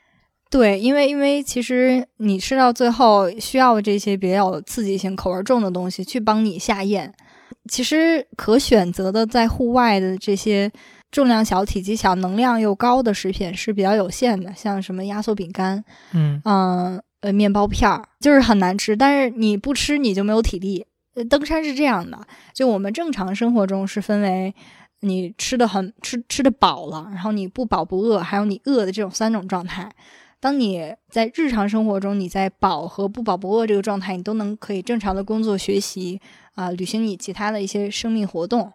[0.49, 7.13] 对，因为因为其实你吃到最后需要这些比较刺激性、口味重的东西去帮你下咽。
[7.67, 10.71] 其实可选择的在户外的这些
[11.11, 17.01] 重量小、体积小、能量又高的食品是比较有限的，像什么压缩饼干，嗯嗯。
[17.21, 20.85] 呃，面包片儿就是很难吃，但是你不吃你就没有体力。
[21.15, 22.19] 呃，登山是这样的，
[22.53, 24.53] 就我们正常生活中是分为
[24.99, 29.91] 你吃的很吃吃的饱了，然后你不饱不饿，还有你饿的这种三种状态。
[30.39, 36.21] 当你在日常生活中，你在饱和不饱不饿这个状态，你都能可以正常的工作、学习
[36.57, 38.73] 啊，履行你其他的一些生命活动。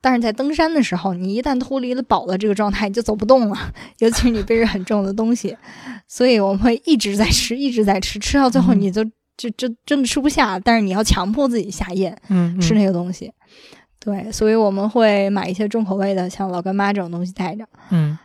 [0.00, 5.56] 但是在登山的时候，你一旦脱离了饱的这个状态，你就走不动了， 尤其是你背着很重的东西。
[6.06, 9.04] 所以我们会一直在吃，一直在吃，吃到最后你就
[9.36, 10.58] 就就真的吃不下。
[10.60, 13.32] 但是你要强迫自己下咽，嗯，吃那个东西。
[13.98, 17.66] 对，所以我们会买一些重口味的，像老干妈这种东西带着。
[17.90, 18.16] 嗯。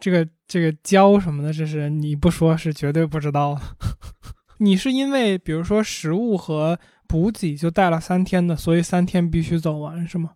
[0.00, 3.58] 这个这个胶什么的，这是你不说是绝对不知道。
[4.58, 10.32] 你是因为比如说食物和补给就带了三天的，所以三天必须走完是吗？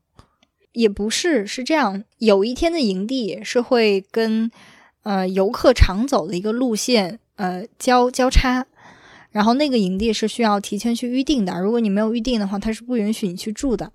[0.72, 2.02] 也不是，是这样。
[2.16, 4.50] 有一天的营地是会跟
[5.02, 8.66] 呃游客常走的一个路线呃交交叉，
[9.32, 13.90] 然后那个营地是需要提前去预定的，如果你没有预定的话，它是不允许你去住的。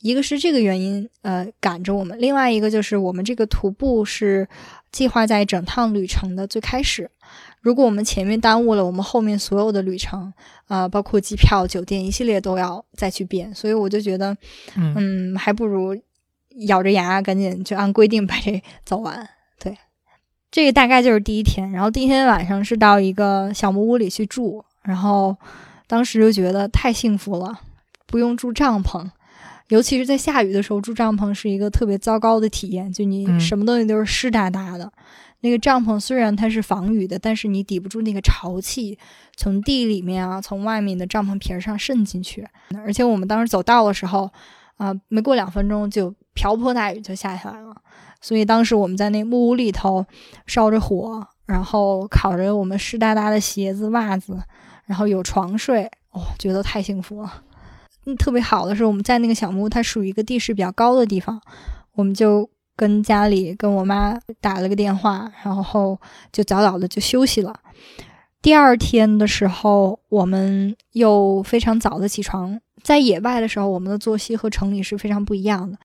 [0.00, 4.48] 一个是这个原因，呃，赶着我们；另外一个就是我们这个徒步是
[4.90, 7.10] 计划在整趟旅程的最开始。
[7.60, 10.32] 如果我们前面耽误了，我们后面所有的旅程，
[10.68, 13.52] 啊，包括机票、酒店一系列都要再去变。
[13.52, 14.36] 所以我就觉得，
[14.76, 15.96] 嗯，还不如
[16.68, 19.28] 咬着牙赶紧就按规定把这 走完。
[19.58, 19.76] 对，
[20.52, 21.72] 这个大概就是第一天。
[21.72, 25.36] 然后第一天晚上是到一个小木屋里去住，然后
[25.86, 27.60] 当时就觉得太幸福了，
[28.06, 29.06] 不用住帐篷。
[29.68, 34.90] 尤其是在下雨的时候住帐篷是一个特别糟糕的体验，就你什么东西都是湿哒哒的。
[35.40, 38.98] 那个帐篷虽然它是防雨的，但是你抵不住那个潮气
[39.36, 42.48] 从地里面啊，从外面的帐篷皮儿上渗进去。
[42.82, 44.30] 而且我们当时走道的时候，
[44.78, 47.76] 啊，没过两分钟就瓢泼大雨就下下来了。
[48.22, 50.04] 所以当时我们在那木屋里头
[50.46, 54.42] 烧着火，然后烤着我们湿哒哒的鞋子袜子，
[54.88, 57.44] 然后有床睡，哦，觉得太幸福了。
[58.06, 61.40] 嗯特别好的是，我们在那个小木屋，它属于一个地势比较高的地方，
[61.94, 66.00] 我们就跟家里跟我妈打了个电话，然后
[66.32, 67.54] 就早早的就休息了。
[68.40, 72.58] 第二天的时候，我们又非常早的起床。
[72.82, 75.76] 在野外的时候，我们的作息和城里是非常不一样的。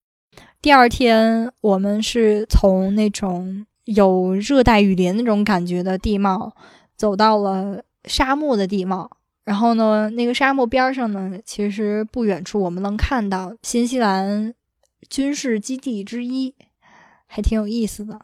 [0.61, 6.55] 第二天，我们是从那种有热带雨林那种感觉的地貌，
[6.95, 9.09] 走到了沙漠的地貌。
[9.45, 14.53] 然后呢，那个沙漠边上呢，其实不远处我们能看到新西兰
[15.09, 16.55] 军事基地之一，
[17.27, 18.21] 还挺有意思的。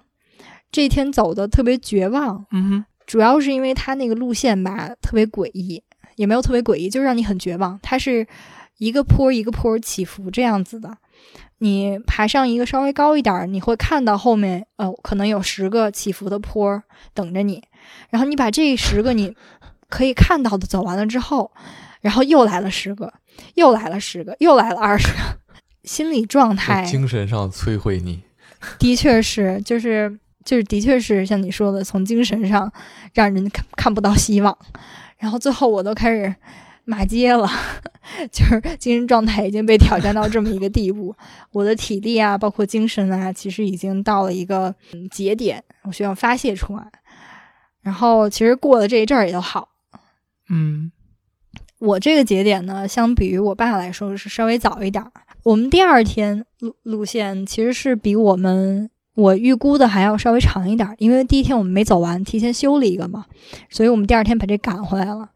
[0.72, 5.84] 这天走的特别绝望，嗯哼，主要是因为它那个路线吧特别诡异，
[6.16, 7.78] 也没有特别诡异，就让你很绝望。
[7.84, 8.26] 它是
[8.78, 10.96] 一个坡一个坡起伏这样子的，
[11.58, 16.82] 你爬上一个稍微高一点，你会看到后面呃可能有十个起伏的坡
[17.14, 17.62] 等着你，
[18.10, 19.36] 然后你把这十个你。
[19.90, 21.52] 可以看到的走完了之后，
[22.02, 23.12] 然后又来了十个，
[23.56, 25.20] 又来了十个，又来了二十个，
[25.84, 28.22] 心理状态、精神上摧毁你，
[28.78, 32.72] 的确是，就是就是，的确是像你说的，从精神上
[33.14, 34.58] 让人看看不到希望。
[35.18, 36.34] 然后最后我都开始
[36.86, 37.50] 骂街了，
[38.32, 41.14] 就是精神状态已经被挑战到这么一个地步，
[41.52, 44.74] 我的体力啊，包括精神啊，其实已经到了一个
[45.12, 46.88] 节点，我需要发泄出来。
[47.82, 49.70] 然后其实过了这一阵儿也就好。
[50.50, 50.92] 嗯，
[51.80, 55.12] 我这个节点呢，相比于我爸来说是稍微早一点儿。
[55.44, 63.26] 我们第二天路路线其实是比我们我预估的还要稍微长一点，因为第一天我们没走完，提前休了一个嘛，
[63.70, 65.30] 所以我们第二天把这赶回来了。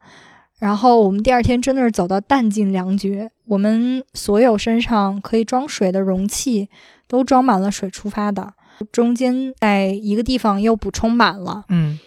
[0.59, 6.69] 然后我们第二天真的是走到弹尽粮绝，我们所有身上可以装水的容器
[7.07, 8.53] 都装满了水出发的，
[8.91, 11.65] 中间在一个地方又补充满了。
[11.69, 11.99] 嗯。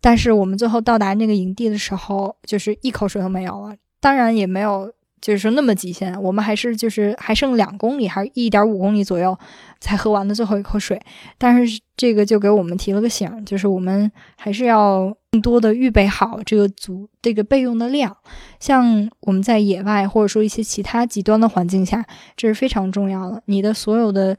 [0.00, 3.74] 但是我们最后到达那个营地的时候，就是一口水都没有了。
[4.00, 6.20] 当然也没有，就是说那么极限。
[6.22, 9.38] 我们还是就是还剩两公里，还是一点五公里左右
[9.78, 10.98] 才喝完的最后一口水。
[11.36, 18.16] 但是这个就给我们提了个醒，就是我们还是要更多的预备好这个足这个备用的量。
[18.58, 22.02] 像我们在野外或者说一些其他极端的环境下，
[22.36, 23.42] 这是非常重要的。
[23.44, 24.34] 你的所有的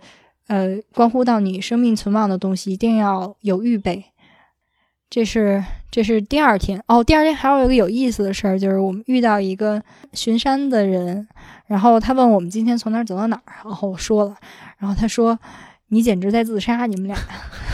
[0.47, 4.05] 呃关乎到你生命存亡的东西，一定要有预备。
[5.11, 11.27] 这是这是第二天哦，第二天还有一个有意思的事儿，就是我们遇到一个巡山的人，
[11.67, 14.35] 然后他问我们今天从哪儿走到哪儿，然后我说了，
[14.77, 15.37] 然后他说
[15.89, 17.17] 你简直在自杀，你们俩，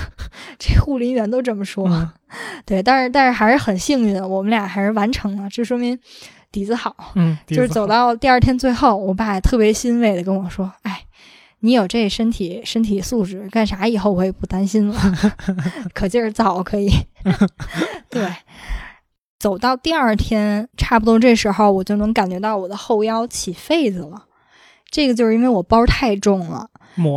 [0.58, 2.12] 这护林员都这么说，
[2.66, 5.96] 对，但是但是还是很幸运，我们俩还是完成了，这说明
[6.52, 11.04] 底子好，嗯，就是走到第二天最后，我爸特别欣慰的跟我说，哎。
[11.62, 14.96] 你有这身体身体素质，干啥以后我也不担心了，
[15.92, 16.88] 可劲儿造可以。
[18.10, 18.28] 对，
[19.40, 24.26] 走到第二天，差不多这时候我就能感觉到我的后腰起痱子了。
[24.90, 26.70] 这个就是因为我包太重了，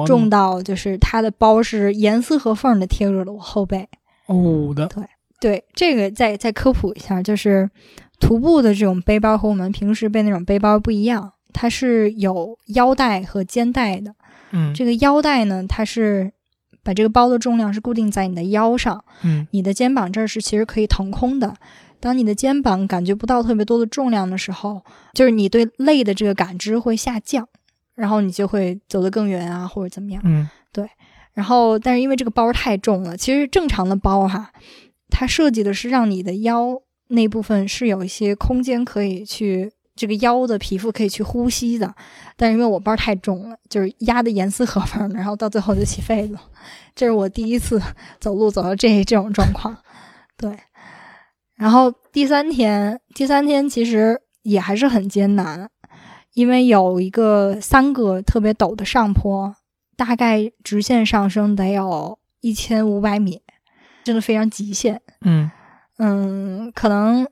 [0.06, 3.88] 重到就是它的包是严丝合缝的贴住了我后背。
[4.26, 5.04] 哦的，对
[5.40, 7.70] 对，这个再再科普一下，就是
[8.18, 14.14] 徒步的这种背包和我们平时背那种背包不一样，它是有腰带和肩带的。
[14.50, 16.32] 嗯，这个腰带呢，它是
[16.82, 19.04] 把这个包的重量是固定在你的腰上。
[19.22, 21.54] 嗯，你的肩膀这儿是其实可以腾空的。
[21.98, 27.46] 当你的肩膀感觉不到特别多的重量的时候，就是你对累的这个感知会下降，
[27.94, 30.22] 然后你就会走得更远啊，或者怎么样。
[30.24, 30.88] 嗯，对。
[31.32, 34.50] 然后，但是因为这个包太重了，其实正常的包哈，
[35.10, 41.94] 它设计的是让你的腰那部分是有一些空间可以去这个腰的皮肤可以去呼吸的，
[42.36, 46.36] 但是因为我包太重了，就是压的严丝合缝的，然后到最后就起痱子。
[46.94, 47.80] 这是我第一次
[48.18, 49.76] 走路走到这这种状况，
[50.36, 50.56] 对。
[51.54, 55.68] 然后第三天，第三天其实也还是很艰难，
[56.32, 59.54] 因为有一个三个特别陡的上坡，
[59.96, 63.42] 大概直线上升得有一千五百米，
[64.02, 65.02] 真的非常极限。
[65.20, 65.50] 嗯
[65.98, 67.28] 嗯，可能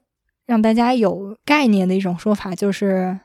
[0.48, 3.20] 让大家有概念的一种说法就是，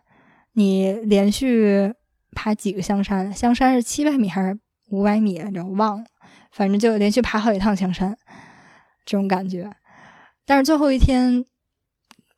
[0.52, 1.94] 你连续
[2.36, 4.60] 爬几个香山，香山是七百米还是
[4.90, 5.64] 五百米来着？
[5.64, 6.04] 我忘了。
[6.52, 8.18] 反正就连续爬好几趟香山，
[9.06, 9.72] 这种感觉。
[10.46, 11.46] 但是最后一天，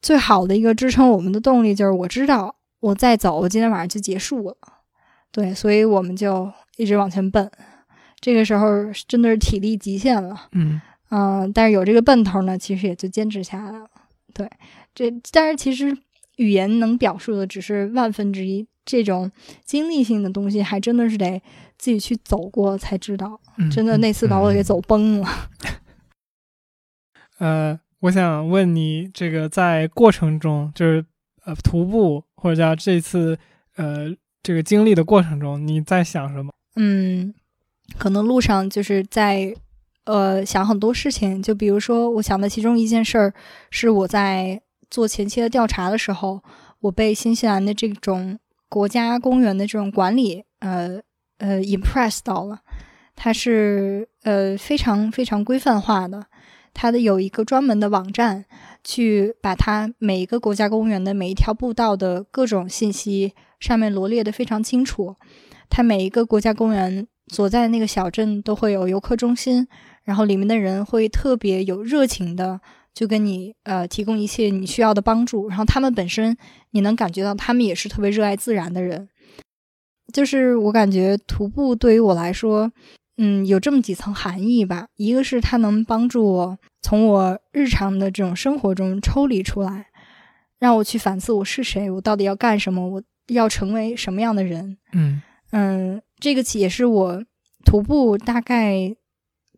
[0.03, 4.55] 最好的一个支撑我们的动力就是我知道我再走，我今天晚上就结束了。
[5.31, 7.49] 对，所以我们就一直往前奔。
[8.21, 8.67] 这个时候
[9.07, 10.47] 真的是体力极限了。
[10.51, 10.79] 嗯
[11.09, 13.89] 嗯，但是有这个奔头呢，其实也就坚持下来了。
[14.36, 14.47] 对，
[14.93, 15.97] 这但是其实
[16.36, 19.31] 语言能表述的只是万分之一，这种
[19.63, 21.41] 经历性的东西还真的是得。
[21.77, 23.38] 自己去走过才知道，
[23.69, 25.27] 真的那次把我给走崩了。
[27.38, 31.05] 呃，我想问你，这个在过程中，就是
[31.43, 33.38] 呃徒步或者叫这次
[33.75, 34.09] 呃
[34.41, 36.53] 这个经历的过程中，你在想什么？
[36.77, 37.33] 嗯，
[37.97, 39.53] 可能路上就是在
[40.06, 43.34] 呃想很多事情，就比如说，我想的其中一件事儿
[43.70, 46.41] 是我在做前期的调查的时候，
[46.80, 48.39] 我被新西兰的这种
[48.70, 51.01] 国家公园的这种管理呃。
[51.38, 52.62] 呃，impress 到了，
[53.14, 56.28] 它是呃非常非常规范化的，
[56.74, 58.45] 它的有一个专门的网站，
[58.86, 65.18] 去把它每一个国家公园的每一条步道的各种信息上面罗列的非常清楚。
[65.70, 69.68] 它每一个国家公园所在的那个小镇都会有游客中心，
[70.06, 72.62] 然后里面的人会特别有热情的，
[72.93, 75.49] 就跟你呃提供一切你需要的帮助。
[75.49, 76.38] 然后他们本身
[76.72, 79.10] 你能感觉到他们也是特别热爱自然的人。
[80.14, 82.72] 就是我感觉徒步对于我来说，
[83.18, 84.88] 嗯，有这么几层含义吧。
[84.95, 89.88] 一个是它能帮助我从我日常的这种生活中抽离出来，
[90.60, 94.78] 让我去反思我是谁，我到底要干什么，我要成为什么样的人。
[94.93, 97.24] 嗯嗯，这个也是我
[97.66, 98.95] 徒步大概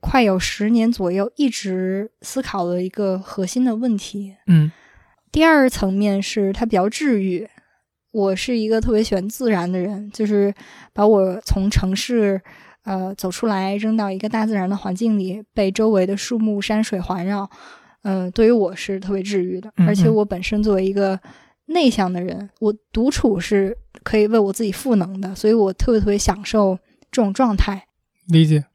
[0.01, 4.35] 快有十年左右一直思考的一个核心的问题。
[4.47, 4.71] 嗯，
[5.31, 7.47] 第二层面是它比较治愈。
[8.13, 10.53] 我是一个特别喜欢自然的人，就是
[10.93, 12.41] 把我从城市，
[12.83, 17.47] 呃，走出来，扔到一个大自然的环境里，被周围的树木、山水环绕，
[18.03, 19.71] 嗯，对于我是特别治愈的。
[19.85, 21.19] 而且我本身作为一个
[21.65, 26.79] 内向的人，我独处是可以为我自己赋能的，所以我特别特别享受
[27.11, 27.85] 这种状态。
[28.29, 28.65] 理解。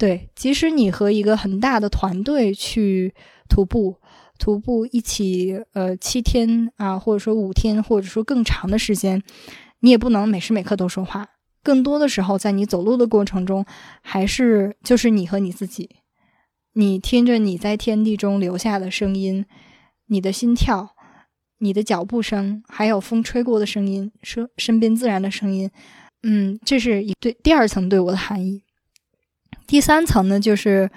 [0.00, 3.14] 对，即使你和一个很大的团队去
[3.50, 3.96] 徒步。
[4.38, 9.22] 徒步一起，呃，七天啊，或者说五天，或者说更长的时间，
[9.80, 11.28] 你也不能每时每刻都说话。
[11.62, 13.66] 更多的时候，在你走路的过程中，
[14.00, 15.90] 还是就是你和你自己，
[16.72, 19.44] 你听着你在天地中留下的声音，
[20.06, 20.94] 你的心跳，
[21.58, 25.70] 你的脚步声，还有风吹过的声音，身身边自然的声音。
[26.22, 28.62] 嗯，这是一对第二层对我的含义。
[29.70, 30.90] 第三层呢，就是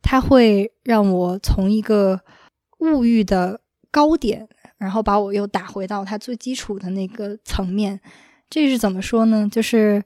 [0.00, 2.20] 它会让我从一个。
[2.80, 3.60] 物欲的
[3.90, 8.00] 高点，然后把我又打回到它最基础的那个层面。
[8.48, 9.46] 这是怎么说呢？
[9.52, 10.02] 就是，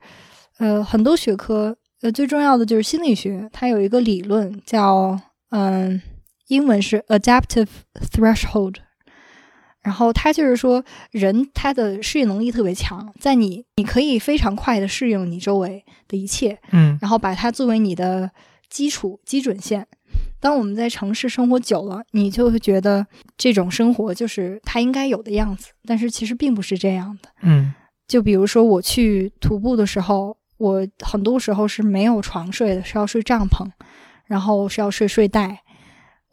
[0.58, 5.16] 呃，很多学科，呃，最重要的就是心理学，它有一个理论叫，
[5.50, 6.02] 嗯，
[6.48, 7.68] 英文是 adaptive
[8.10, 8.78] threshold。
[9.84, 18.30] 然后他就是说，人他的适应能力特别强，在你你可以非常快的适应你周围的一切，嗯，然后把它作为你的
[18.70, 19.86] 基础基准线。
[20.40, 23.06] 当我们在城市生活久了，你就会觉得
[23.36, 27.28] 这种生活就是它应该有的样子，但是其实并不是这样的。
[27.42, 27.74] 嗯，
[28.08, 33.68] 就比如说我去徒步的时候，我很多时候是没有床睡的，是要睡帐篷，
[34.26, 35.60] 然后是要睡睡袋。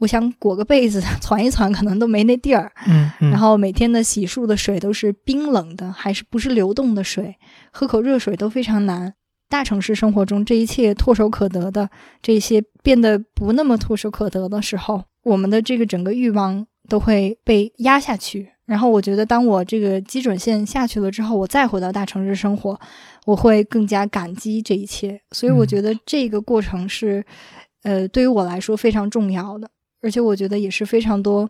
[0.02, 2.72] 我想裹个被子 攒一攒，可能都没那地儿。
[2.88, 7.36] 嗯，然后每天的洗漱的水都是冰冷的，还是不是流动的水？
[7.72, 9.14] 喝口热水都非常难。
[9.48, 11.90] 大城市生活中，这一切唾手可得的
[12.22, 18.50] 这些变得不那么唾手可得的时候，我们的这个整个欲望都会被压下去。
[18.66, 22.80] 然后，我觉得当我这个基准线下去了之后，我再回到大城市生活，
[23.26, 25.20] 我会更加感激这一切。
[25.32, 27.26] 所以，我觉得这个过程是，
[27.84, 29.70] 呃，对于我来说非常重要的，
[30.02, 31.50] 而且我觉得也是非常多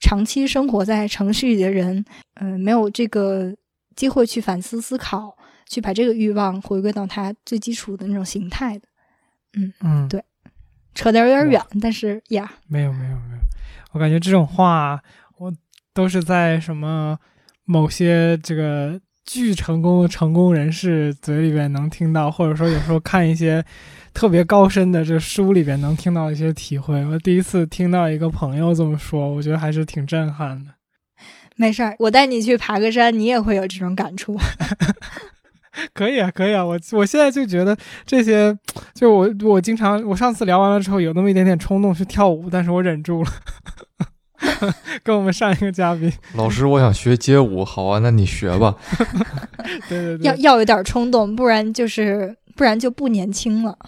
[0.00, 3.54] 长期生活在城市里的人，嗯，没有这个
[3.94, 5.36] 机会去反思思考。
[5.68, 8.88] 去把这个欲望回归到它最基础的那种形态的，
[9.56, 10.20] 嗯嗯，对，
[10.96, 13.40] 扯得有点远，但是呀，没有没有没有，
[13.92, 15.00] 我感觉这种话
[15.38, 15.52] 我
[15.94, 17.16] 都是在什么
[17.62, 19.00] 某些这个
[19.32, 23.64] 巨成功的成功人士嘴里边能听到，或者说有时候看一些
[24.12, 27.06] 特别高深的这书里边能听到一些体会。
[27.06, 30.72] 我第一次听到一个朋友这么说，我觉得还是挺震撼的。
[31.54, 34.36] 没事儿，我带你去爬个山，你也会有这种感触。
[35.94, 38.58] 可以啊，可以啊，我我现在就觉得这些，
[38.94, 43.30] 就我我经常，我上次聊完了之后有那么一点点冲动去跳舞，但是我忍住了。
[45.04, 48.74] 跟我们上一个嘉宾，老师，我想学街舞，好啊，那你学吧。
[49.88, 53.78] 对对对，要要有点冲动，不然就是不然就不年轻了。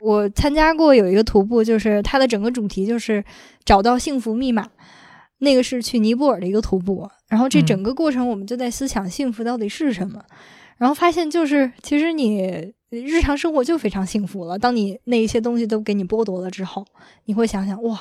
[0.00, 3.24] 我参加过有一个徒步，就是它的整个主题就是
[3.64, 4.68] 找到幸福密码，
[5.38, 10.22] 那个是去尼泊尔的一个徒步，然后这整个过程我们就在思想幸福到底是什么。
[10.76, 14.56] 然后发现，就是其实你日常生活就非常幸福了。
[14.56, 16.86] 当你那一些东西都给你剥夺了之后，
[17.24, 18.00] 你会想想，哇，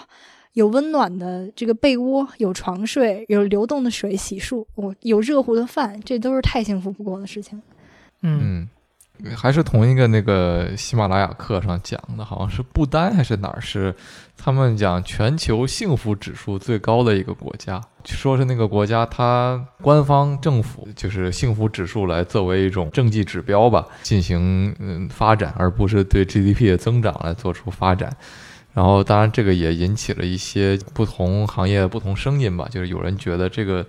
[0.57, 7.61] 有温暖的这个被窝，有床睡，有流动的水洗漱，我有热乎的饭，这都是太幸福不过的事情。
[8.23, 8.67] 嗯。
[9.35, 13.95] 还是同一个那个喜马拉雅课上讲的，好像是不丹还是哪儿是，
[14.35, 28.15] 他们讲全球幸福指数最高的一个国家，说是那个国家它官方政府就是幸福指数来作为一种政绩指标吧，进行嗯发展，而不是对 GDP 的增长来做出发展。
[28.77, 33.83] 然后当然这个也引起了一些不同行业的不同声音吧，就是有人觉得这个。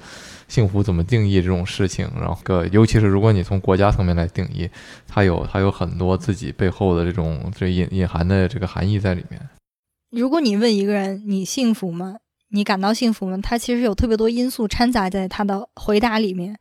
[0.48, 2.08] 幸福怎么定义这种事情？
[2.18, 4.66] 然后个，尤其是如果你从国家层面来定义，
[5.06, 9.38] 它有它有很多自己背后的这种这隐隐含的这个含义在里面。
[10.10, 12.16] 如果你问一个人你幸福吗？
[12.48, 13.38] 你感到幸福吗？
[13.42, 16.58] 他其实有特别多因素掺杂在他的回答里面。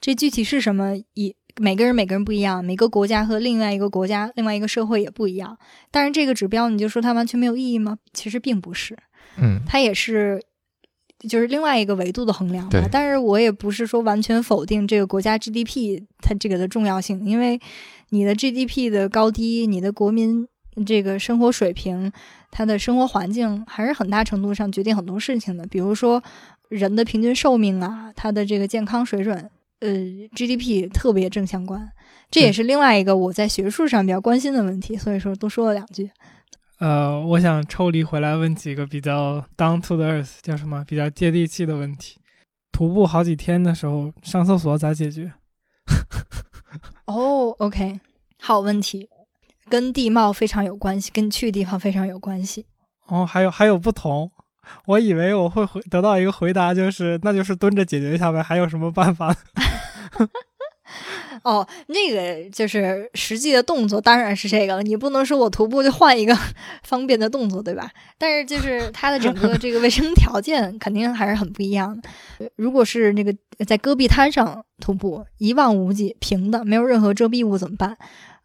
[0.00, 0.96] 这具体是什么？
[1.14, 5.58] 以每个人每个人不一样，每个国家和另外一个国家、另外一个社会也不一样。
[5.90, 7.98] 但是这个指标，你就说它完全没有意义吗？
[8.12, 8.96] 其实并不是。
[9.36, 10.42] 嗯，它也是。
[11.28, 17.60] 就是另外一个维度的衡量吧，但是我也不是说完全否定这个国家 GDP 它这个的重要性，因为
[18.10, 20.46] 你的 GDP 的高低，你的国民
[20.86, 22.12] 这个生活水平，
[22.52, 26.22] 他的生活环境还是很大程度上决定很多事情的，比如说
[26.68, 29.50] 人的平均寿命啊，他的这个健康水准，
[29.80, 29.88] 呃
[30.34, 31.88] ，GDP 特别正相关，
[32.30, 36.10] 这也是另外一个我在学术上比较关心的问题，所以说多说了两句。
[36.80, 40.84] 呃，我想抽离回来问几个比较 down to the earth，叫什么？
[40.86, 42.20] 比较接地气的问题。
[42.70, 45.32] 徒步好几天的时候，上厕所咋解决？
[47.06, 48.00] 哦，OK，
[48.40, 49.08] 好问题，
[49.68, 52.66] 跟地貌非常有关系，跟去的地方非常有关系。
[53.06, 54.30] 哦，还有还有不同。
[54.84, 59.34] 我以为我会回得到一个回答，就是那就是蹲着解决一下呗，还有什么办法？
[61.44, 64.82] 哦，那个就是实际的动作，当然是这个了。
[64.82, 66.34] 你不能说我徒步就换一个
[66.82, 67.90] 方便的动作，对吧？
[68.16, 72.50] 但是就是它的整个这个卫生条件肯定还是很不一样的。
[72.56, 73.34] 如果是那个
[73.66, 77.96] 在戈壁滩上徒步，一望无际，平的，没有任何遮蔽物怎么办？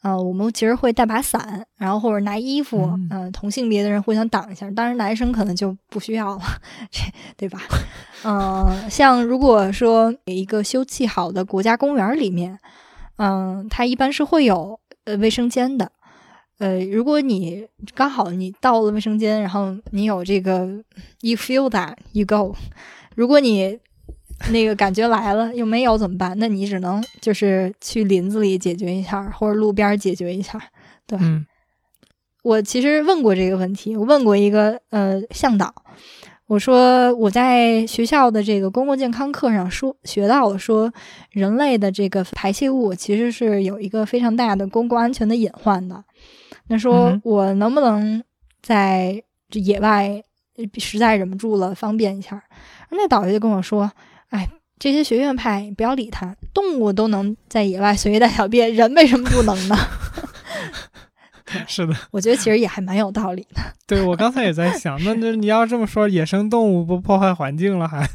[0.01, 4.69] 啊，我们其实会带把伞，然后或者拿衣服，嗯，同性别的人互相挡一下。
[4.71, 6.41] 当然，男生可能就不需要了，
[6.91, 6.99] 这
[7.38, 7.61] 对吧？
[8.24, 12.59] 嗯，像如果说一个修葺好的国家公园里面。
[13.17, 15.91] 嗯，它一般是会有呃卫生间的，
[16.57, 20.65] 呃，如果你刚好你到了卫生间，然后你有这个
[21.21, 22.55] ，you feel that you go，
[23.15, 23.78] 如果你
[24.49, 26.36] 那个感觉来了又没有怎么办？
[26.39, 30.59] 那你只能就是去林子里解决一下，或者路边解决一下。
[31.05, 31.19] 对，
[32.41, 35.71] 我其实问过这个问题，我问过一个呃向导。
[36.48, 40.94] 我说我在学校的这个公共健康课上说学到了，说
[41.32, 46.04] 人类的这个排泄物其实是有一个非常大的公共安全的隐患的。
[46.68, 48.22] 那说我能不能
[48.62, 50.24] 在这野外
[50.78, 52.44] 实在忍不住了方便一下？
[52.91, 53.91] 那导游就跟我说
[54.30, 59.76] ：“哎，这些学院派不要理他，动物都能在野外随意大小便，人为什么不能呢？”
[61.68, 63.62] 是的，我觉得其实也还蛮有道理的。
[63.88, 68.10] 对，我刚才也在 想，那那你要这么说，野生动物不破坏环境了，还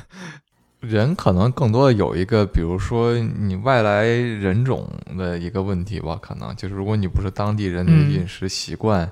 [0.80, 9.08] 人可能更多的有一个，比如说你外来人种的一个问题吧，可能就是如果你不是当地人的饮食习惯，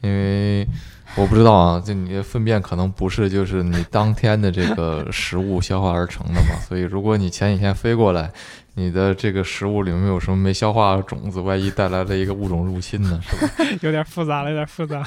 [0.00, 0.66] 因为。
[1.14, 8.30] 我不知道啊，就你的粪便可能不是就是你当天的这个食物消化而成的嘛，所以如果你前几天飞过来，
[8.78, 13.18] 你的这个食物里面有什么没消化的种子，万一带来了一个物种入侵呢？
[13.22, 13.52] 是吧？
[13.80, 15.02] 有点复杂了，有点复杂。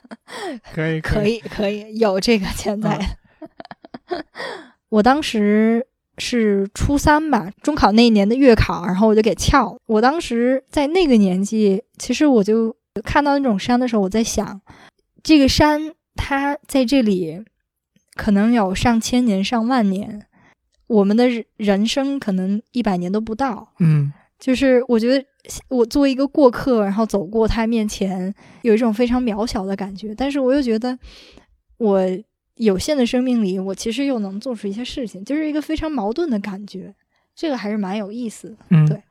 [0.74, 3.16] 可以，可以，可以，有这个潜在。
[4.90, 5.86] 我当时
[6.18, 9.74] 是初三吧，中考那一年的月考，然后我就给翘。
[9.86, 14.60] 我当时在那个年纪，其实我就看到那种山的时候，我在想。
[15.22, 17.42] 这个山，它在这里
[18.14, 20.26] 可能有上千年、上万年。
[20.88, 21.24] 我们的
[21.56, 23.72] 人生可能一百年都不到。
[23.78, 25.24] 嗯就是我觉得
[25.68, 28.32] 我作为一个过客，然后走过他面前，
[28.62, 30.14] 有一种非常渺小的感觉。
[30.14, 30.96] 但是我又觉得，
[31.78, 32.00] 我
[32.54, 36.94] 有限的生命里，我其实又能做出一些事情，就是一个非常矛盾的感觉。
[37.34, 38.56] 这个还是蛮有意思的。
[38.70, 39.02] 嗯，对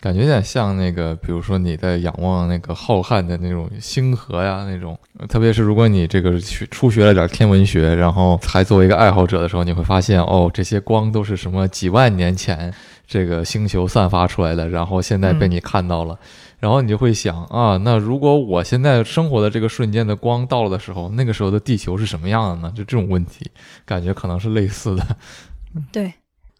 [0.00, 4.98] 感觉有点像那个，比如说你在仰望那个浩瀚的那种星河呀，那种，
[5.28, 12.72] 特别是如果你这个学初学了点天文学，然后还作为一个爱好者的时候，你会发现，哦，这些光都是什么几万年前
[13.06, 16.18] 这个星球散发出来的，然后现在被你看到了，
[16.60, 22.72] 然后你就会想啊，那如果我现在生活的这个瞬间的光到了的时候，那个时候的地球是什么样的呢？
[22.74, 23.50] 就这种问题，
[23.84, 25.06] 感觉可能是类似的。
[25.92, 26.14] 对，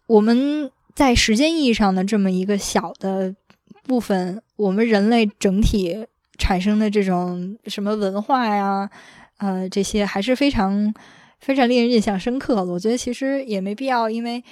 [0.05, 3.35] 我们在时间意义上的这么一个小的
[3.83, 6.05] 部分，我们人类整体
[6.37, 8.89] 产生的这种什么文化呀，
[9.37, 10.93] 呃，这些还是非常
[11.39, 12.65] 非常令人印象深刻的。
[12.65, 14.43] 我觉得其实也没必要，因为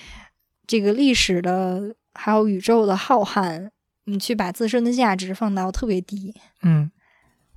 [0.65, 3.69] 这个历史的还有宇宙的浩瀚，
[4.05, 6.33] 你去把自身的价值放到特别低。
[6.63, 6.91] 嗯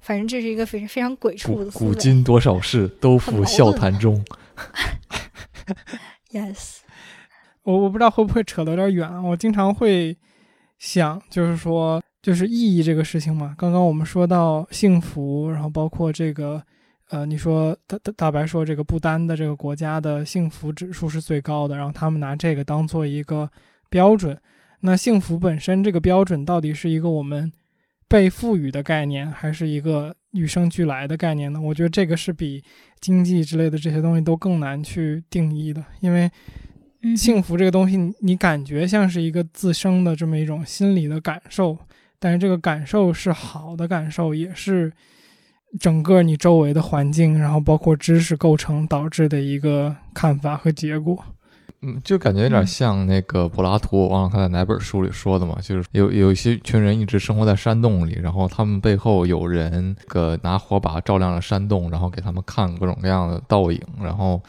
[0.01, 1.87] 反正这是一个非常非常鬼畜的思维。
[1.87, 4.25] 古今多少事，都付笑谈中。
[6.33, 6.79] yes，
[7.65, 9.21] 我我不知道会不会扯得有点远啊。
[9.23, 10.17] 我经常会
[10.79, 13.55] 想，就是说，就是意义这个事情嘛。
[13.57, 16.63] 刚刚我们说到幸福，然后包括这个，
[17.11, 23.51] 呃，你说大大大白说这个不丹的这个国家的幸福指数是最高的，然后他们拿这个当做一个
[23.89, 24.37] 标准。
[24.81, 27.53] 那幸福本身这个标准到底是一个我们
[28.09, 31.61] 被赋予的概念，还是一个与生俱来的概念呢？
[31.61, 32.65] 我觉得这个是比
[32.99, 36.29] 经济之类的这些东西都更难去定义的，因为
[37.03, 41.77] 嗯幸福这个东西，你你感觉像是一个自生的这么一种心理的感受，
[42.19, 44.93] 但是这个感受是好的感受，也是
[45.81, 51.25] 整个你周围的环境，然后包括知识构成导致的一个看法和结果。
[51.85, 64.41] 嗯，就感觉有点嗯像那个柏拉图，我忘了他在哪本书里说的嘛，就是有有一些群人一直生活在山洞里，然后他们背后有人个拿火把照亮了山洞，然后给他们看各种各样的倒影，然后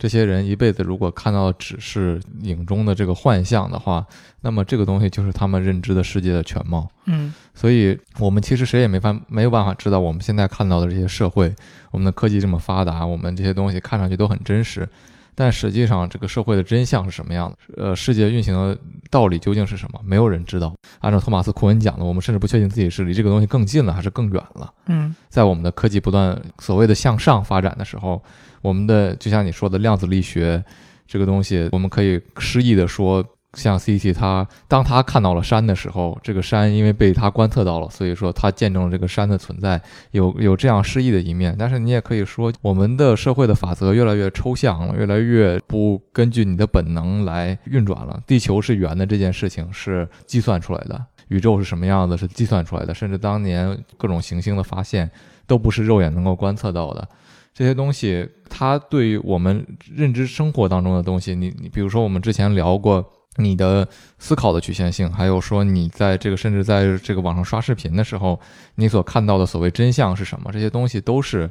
[0.00, 4.04] 这些人一辈子如果看到只是影中的这个幻象的话，
[4.40, 6.88] 那么这个东西就是他们认知的世界的全貌。
[7.04, 11.54] 嗯所以我们其实谁也没法没有办法知道我们现在看到的这些社会，
[11.90, 14.88] 我们的科技这么发达，我们这些东西看上去都很真实，
[15.34, 17.56] 但实际上这个社会的真相是什么样的？
[17.76, 18.78] 呃，世界运行的
[19.10, 20.00] 道理究竟是什么？
[20.02, 20.74] 没有人知道。
[21.00, 24.72] 按照托马斯·库恩讲的，我们甚至不确定自己是离这个东西更近了还是更远了。
[24.86, 28.22] 嗯在我们的科技不断所谓的向上发展的时候，
[28.62, 30.62] 我们的就像你说的量子力学
[31.06, 39.80] 这个东西，我们可以诗意的说，像 CT 他当他看到了山的时候，这个山因为被他观测到了，所以说他见证了这个山的存在，
[40.12, 41.56] 有有这样诗意的一面。
[41.58, 48.22] 但是你也可以说，我们的社会的法则越来越抽象了，越来越不根据你的本能来运转了。
[48.24, 51.04] 地球是圆的这件事情是计算出来的。
[51.26, 55.10] 宇宙是什么样子是计算出来的，甚至当年各种行星的发现
[55.46, 57.08] 都不是肉眼能够观测到的。
[57.52, 63.04] 这些东西，它对于我们认知生活当中的东西，你你比如说我们之前聊过
[63.36, 63.86] 你的
[64.18, 68.38] 思考的局限性，还有说你在这个甚至在这个网上刷视频的时候，
[68.76, 70.50] 你所看到的所谓真相是什么？
[70.52, 71.50] 这些东西都是。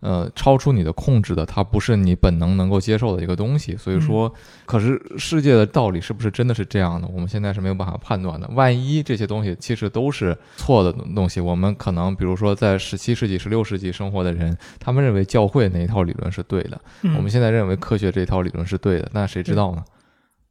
[0.00, 3.76] 呃，超出你的控制的，它不是你本能能够接受的一个东西。
[3.76, 4.32] 所以说，
[4.66, 7.08] 可是世界的道理是不是真的是这样的？
[7.08, 8.46] 我们现在是没有办法判断的。
[8.48, 19.82] 万一这些东西其实都是错的东西，我们可能比如说在十七世纪、十六世纪生活的人，他们认为教会那一套理论是对的，嗯，我们现在认为科学这一套理论是对的，那谁知道呢？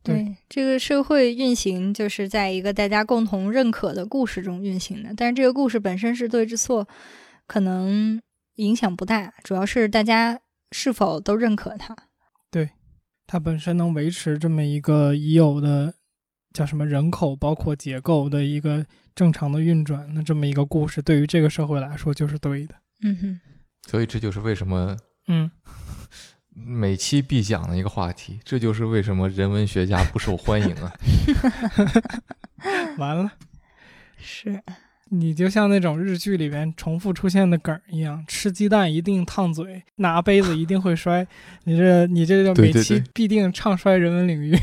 [0.04, 6.88] 对对，这个社会运行就是在一个大家共同认可的故事中运行的，但是这个故事本身是对是错，
[7.48, 8.22] 可能
[8.56, 10.40] 影响不大，主要是大家
[10.72, 11.96] 是否都认可它。
[13.28, 15.96] 它本身能维持这么一个已有的
[16.54, 18.86] 叫什么人口，包括结构的一个
[19.16, 22.76] 正常的运转，那这么一个故事对于这个社会来说就是对的。
[23.02, 23.42] 嗯哼，
[23.88, 24.96] 所以这就是为什么
[25.28, 25.50] 嗯，
[26.54, 30.94] 每期必讲的一个话题，这就是为什么人文学家不受欢迎啊。
[33.00, 33.34] 完了。
[34.22, 34.62] 是，
[35.12, 41.26] 你就像那种日剧里边重复出现的梗儿一样，吃鸡蛋一定烫嘴，拿杯子一定会摔。
[41.66, 44.58] 你这你这个每期必定唱衰人文领域。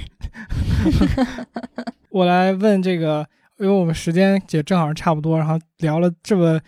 [2.11, 3.24] 我来问这个，
[3.59, 6.61] 因为我们时间也正好差不多，然后聊了这么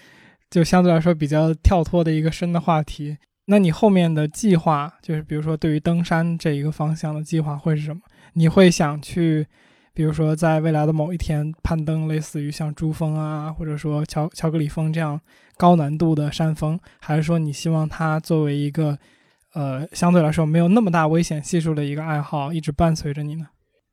[0.48, 3.18] 就相对来说比较跳脱的一个深的话题。
[3.46, 8.00] 那你后面的计划，就是比如说对于登山这一个方向的计划会是什么？
[8.34, 9.46] 你会想去？
[9.94, 15.20] 比如说，在未来的某一天攀登类似于像珠峰啊，或者说乔乔格里峰这样
[15.56, 18.98] 高难度的山峰，还是说你希望它作为一个
[19.52, 23.46] 呃相对来说没有那么大危险系数的一个爱好，一直伴随着你呢？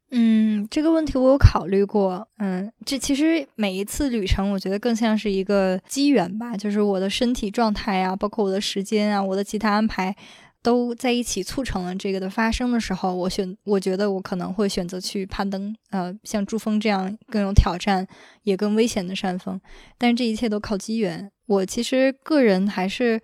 [0.10, 2.28] 嗯，这个问题我有考虑过。
[2.40, 10.16] 嗯，这其实每一次旅程，我觉得更像是一个机缘吧，就是我的身体状态啊，包括我的时间啊，我的其他安排。
[10.64, 18.08] 都在一起促成了这个的发生的时候，我选，我觉得我可能会选择去攀登，呃，像珠峰这样更有挑战
[18.44, 19.60] 也更危险的山峰。
[19.98, 21.32] 但是这一切都靠机缘。
[21.48, 23.20] 我其实个人还是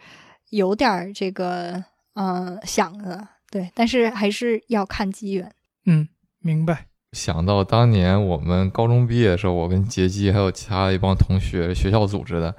[0.50, 1.84] 有点这个，
[2.16, 5.52] 嗯，想的，对，但是还是要看机缘。
[5.86, 6.08] 嗯，
[6.40, 6.88] 明白。
[7.14, 12.54] 想到当年我们高中毕业的时候，我跟杰基还有其他一帮同学，学校组织的，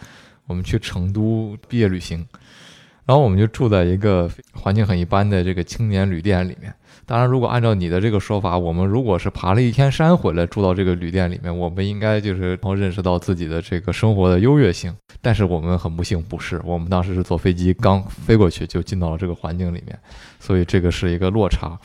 [0.46, 2.26] 我们去成都毕业旅行。
[3.08, 6.70] 然后我们就住在一个环境很一般的这个青年旅店里面。
[7.06, 14.94] 当然，如果按照你的这个说法，我们如果是爬了一天山回来住到这个旅店里面，我们应该就是能认识到自己的这个生活的优越性。
[15.22, 16.60] 但是我们很不幸，不是。
[16.66, 19.98] 我们当时是坐飞机刚飞过去就进到了这个环境里面，
[20.38, 21.80] 所以这个是一个落差。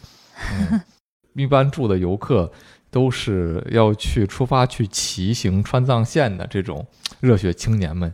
[0.52, 0.82] 嗯、
[1.42, 2.52] 一般住的游客
[2.92, 6.86] 都是要去出发去骑行川藏线的这种
[7.22, 8.14] 热血青年们。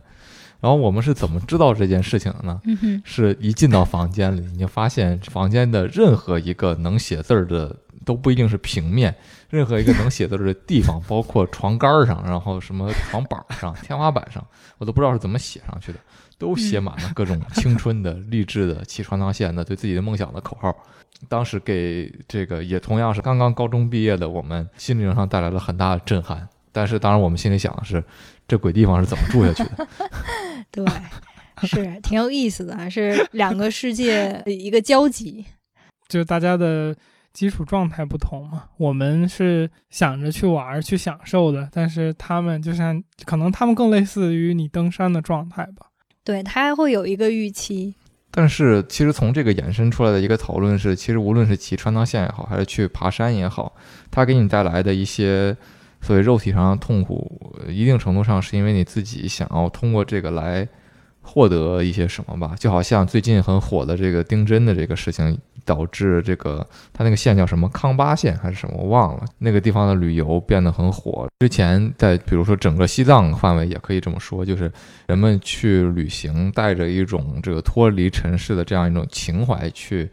[0.60, 2.60] 然后我们是怎么知道这件事情的呢？
[3.04, 9.14] 是一进到房间里，你就发现房间的任何一个能写字儿的都不一定是平面，
[9.48, 14.44] 任何一个能写字儿的地方，包括床杆上，然后什么床板上、天花板上，
[14.78, 15.98] 我都不知道是怎么写上去的，
[16.38, 20.74] 都写满了各种青春的、励志的、起床当线的、对自己的梦想的口号。
[21.28, 26.48] 当时给这个也同样是刚刚高中毕业的我们，心灵上带来了很大的震撼。
[26.72, 28.02] 但是当然，我们心里想的是，
[28.46, 29.86] 这鬼地方是怎么住下去的？
[30.70, 30.86] 对，
[31.66, 35.44] 是挺有意思的，是两个世界一个交集。
[36.08, 36.94] 就大家的
[37.32, 45.86] 基础状态不同嘛，我们是想着去玩、去享受的，但是他们就像可能他们更类似于你登山的状态吧。
[46.22, 47.94] 对他还会有一个预期。
[48.30, 53.74] 但是其实从这个衍生出来的一个讨论是，其实无论是骑川藏线也好，还是去爬山也好，
[54.10, 55.56] 它给你带来的一些。
[56.00, 60.66] 所以肉体上的痛苦，一定程度上是因为你自己想要通过这个来
[61.20, 62.54] 获得一些什么吧？
[62.58, 69.24] 就好像最近很火的这个丁真的这个事情，导致这个他那个县叫什么康巴县还是什么，我忘了。
[69.38, 71.28] 那个地方的旅游变得很火。
[71.40, 74.72] 之前在比如说整个西藏范围也可以这么说，就是
[75.06, 80.10] 人们去旅行，带着一种这个脱离尘世的这样一种情怀去。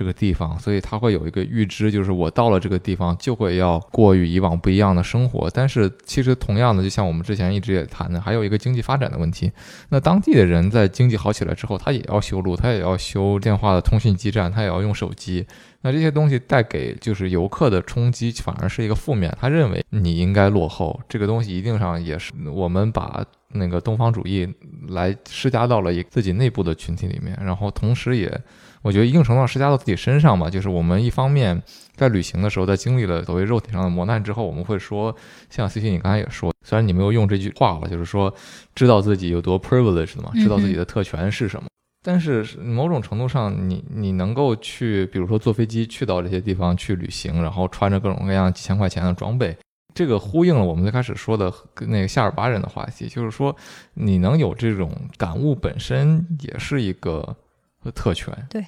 [0.00, 5.50] 这个地方，所以他会有一个预知，就是我到了这个地方就会要过与以往不一样的生活。
[5.52, 9.52] 但是其实同样的，就像我们之前一直也谈的，还有一个经济发展的问题。
[9.90, 15.46] 那当地的人在经济好起来之后，他也要修路，他也要修电话的通讯基站，他也要用手机。
[15.82, 19.30] 那这些东西带给就是游客的冲击，反而是一个负面。
[19.38, 24.48] 他认为你应该落后，这个东西一定上也是我们把那个东方主义
[24.88, 28.40] 来施加到了一自己内部的群体里面，然后同时也。
[28.82, 31.62] 我觉得一定程度上施加到自己身上吧，就是我们一方面
[31.94, 35.14] 在旅行的时候，在经历了所谓肉体上的磨难之后，我们会说，
[35.50, 38.34] 像 C C 你刚才也说，虽然你没有用这句话了，就是说
[38.74, 41.68] 知道自己有多 privileged 嘛，知道自己的特权是什么，
[42.02, 49.54] 但是某种程度上，你你能够去，比如说坐飞机去到这些地方去旅行，然后穿着各种各样几千块钱的装备，
[49.94, 53.54] 这个呼应了我们最开始说的那个夏尔巴人的话题，就是说
[53.92, 57.36] 你能有这种感悟本身也是一个。
[57.82, 58.64] 和特权，对，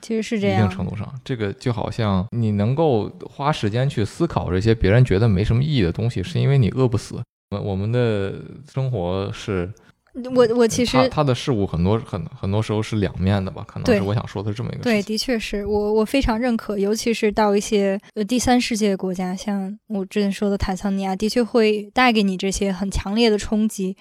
[0.00, 0.58] 其实是这样。
[0.58, 7.20] 一定程度上，这个就好像你能够花时间去思考这些别人觉得没什么意义的东西，是因为你饿不死。
[7.50, 8.34] 我们的
[8.72, 9.68] 生活是，
[10.36, 13.64] 我我其实他的事物很多很很多时候是两面的吧？
[13.66, 14.84] 可能是我想说的这么一个。
[14.84, 23.96] 对，的确是我我非常认可，尤其是到一些呃第三世界国家，像我之前说的坦桑尼亚，的确会带给你这些很强烈的冲击。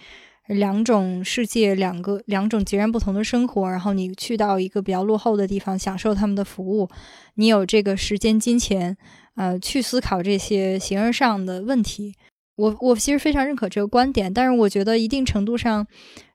[0.49, 6.89] 两种世界，两个两种截然不同的生活，然后你去到一个比较落后的地方，享受他们的服务，
[7.35, 8.97] 你有这个时间、金钱，
[9.35, 12.15] 呃，去思考这些形而上的问题。
[12.55, 15.85] 我我其实非常认可这个观点，但是我觉得一定程度上，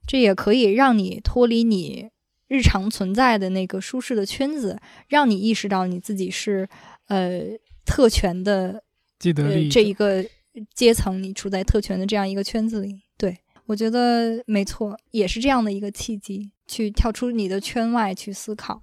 [0.06, 2.08] 这也可以让你脱离你
[2.46, 6.68] 日常存在的那个舒适的圈子，让你意识到你自己是
[7.08, 7.42] 呃
[7.84, 8.84] 特权的，
[9.18, 10.24] 既得利益这一个
[10.72, 13.38] 阶层，你处在特权的这样一个圈子里，对。
[13.66, 18.78] 我觉得没错，也是这样的一个契机，去跳出你的圈外去思考。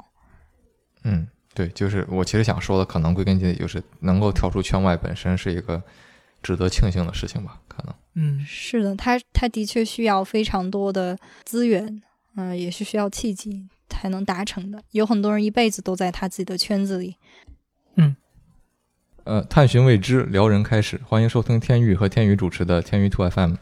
[1.03, 5.81] 嗯，对，就是我其实想说的，可能归根结底就是能够跳出圈外本身是一个
[6.41, 7.61] 值得庆幸的事情吧？
[7.67, 12.01] 可能，嗯，是的，他他的确需要非常多的资源，
[12.35, 14.81] 嗯，也是需要契机才能达成的。
[14.91, 17.17] 有很多人一辈子都在他自己的圈子里。
[17.95, 18.15] 嗯，
[19.25, 23.55] 呃，探寻未知，撩人开始，欢迎收听天宇和天宇主持的天宇兔 FM。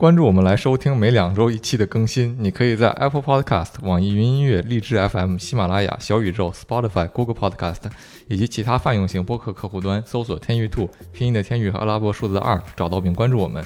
[0.00, 2.34] 关注我们来收听每两周一期的更新。
[2.40, 7.82] 你可以在 Apple Podcast、网易云音乐、荔枝 FM、喜马拉雅、小宇宙、Spotify、Google Podcast
[8.26, 13.62] 以及其他泛用型播客客户端搜索“天域兔”拼音的天域和阿拉伯数字二，找到并关注我们。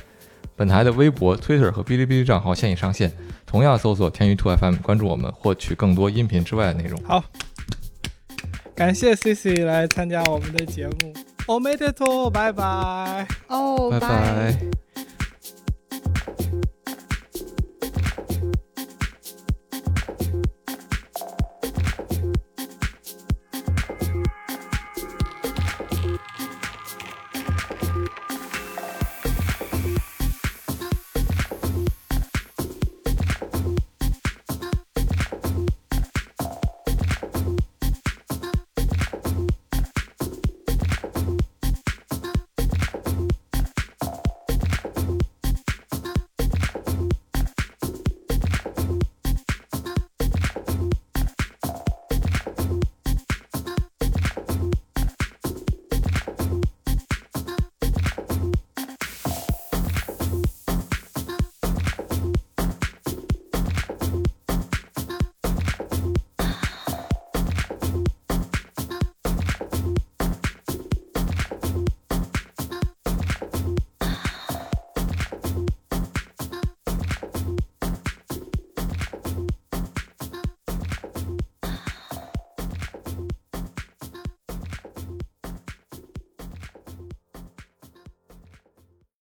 [0.57, 3.13] 本台的微博、Twitter 和哔哩哔哩账号现已上线，
[3.47, 7.01] 同样搜索“天域兔 FM”，关注我们，获取更多音频之外的内容。
[7.05, 7.23] 好，
[8.75, 11.15] 感谢 Cici 来参加我们的节目，
[11.47, 13.25] 我没得错，拜拜。
[13.47, 14.84] 哦，拜拜。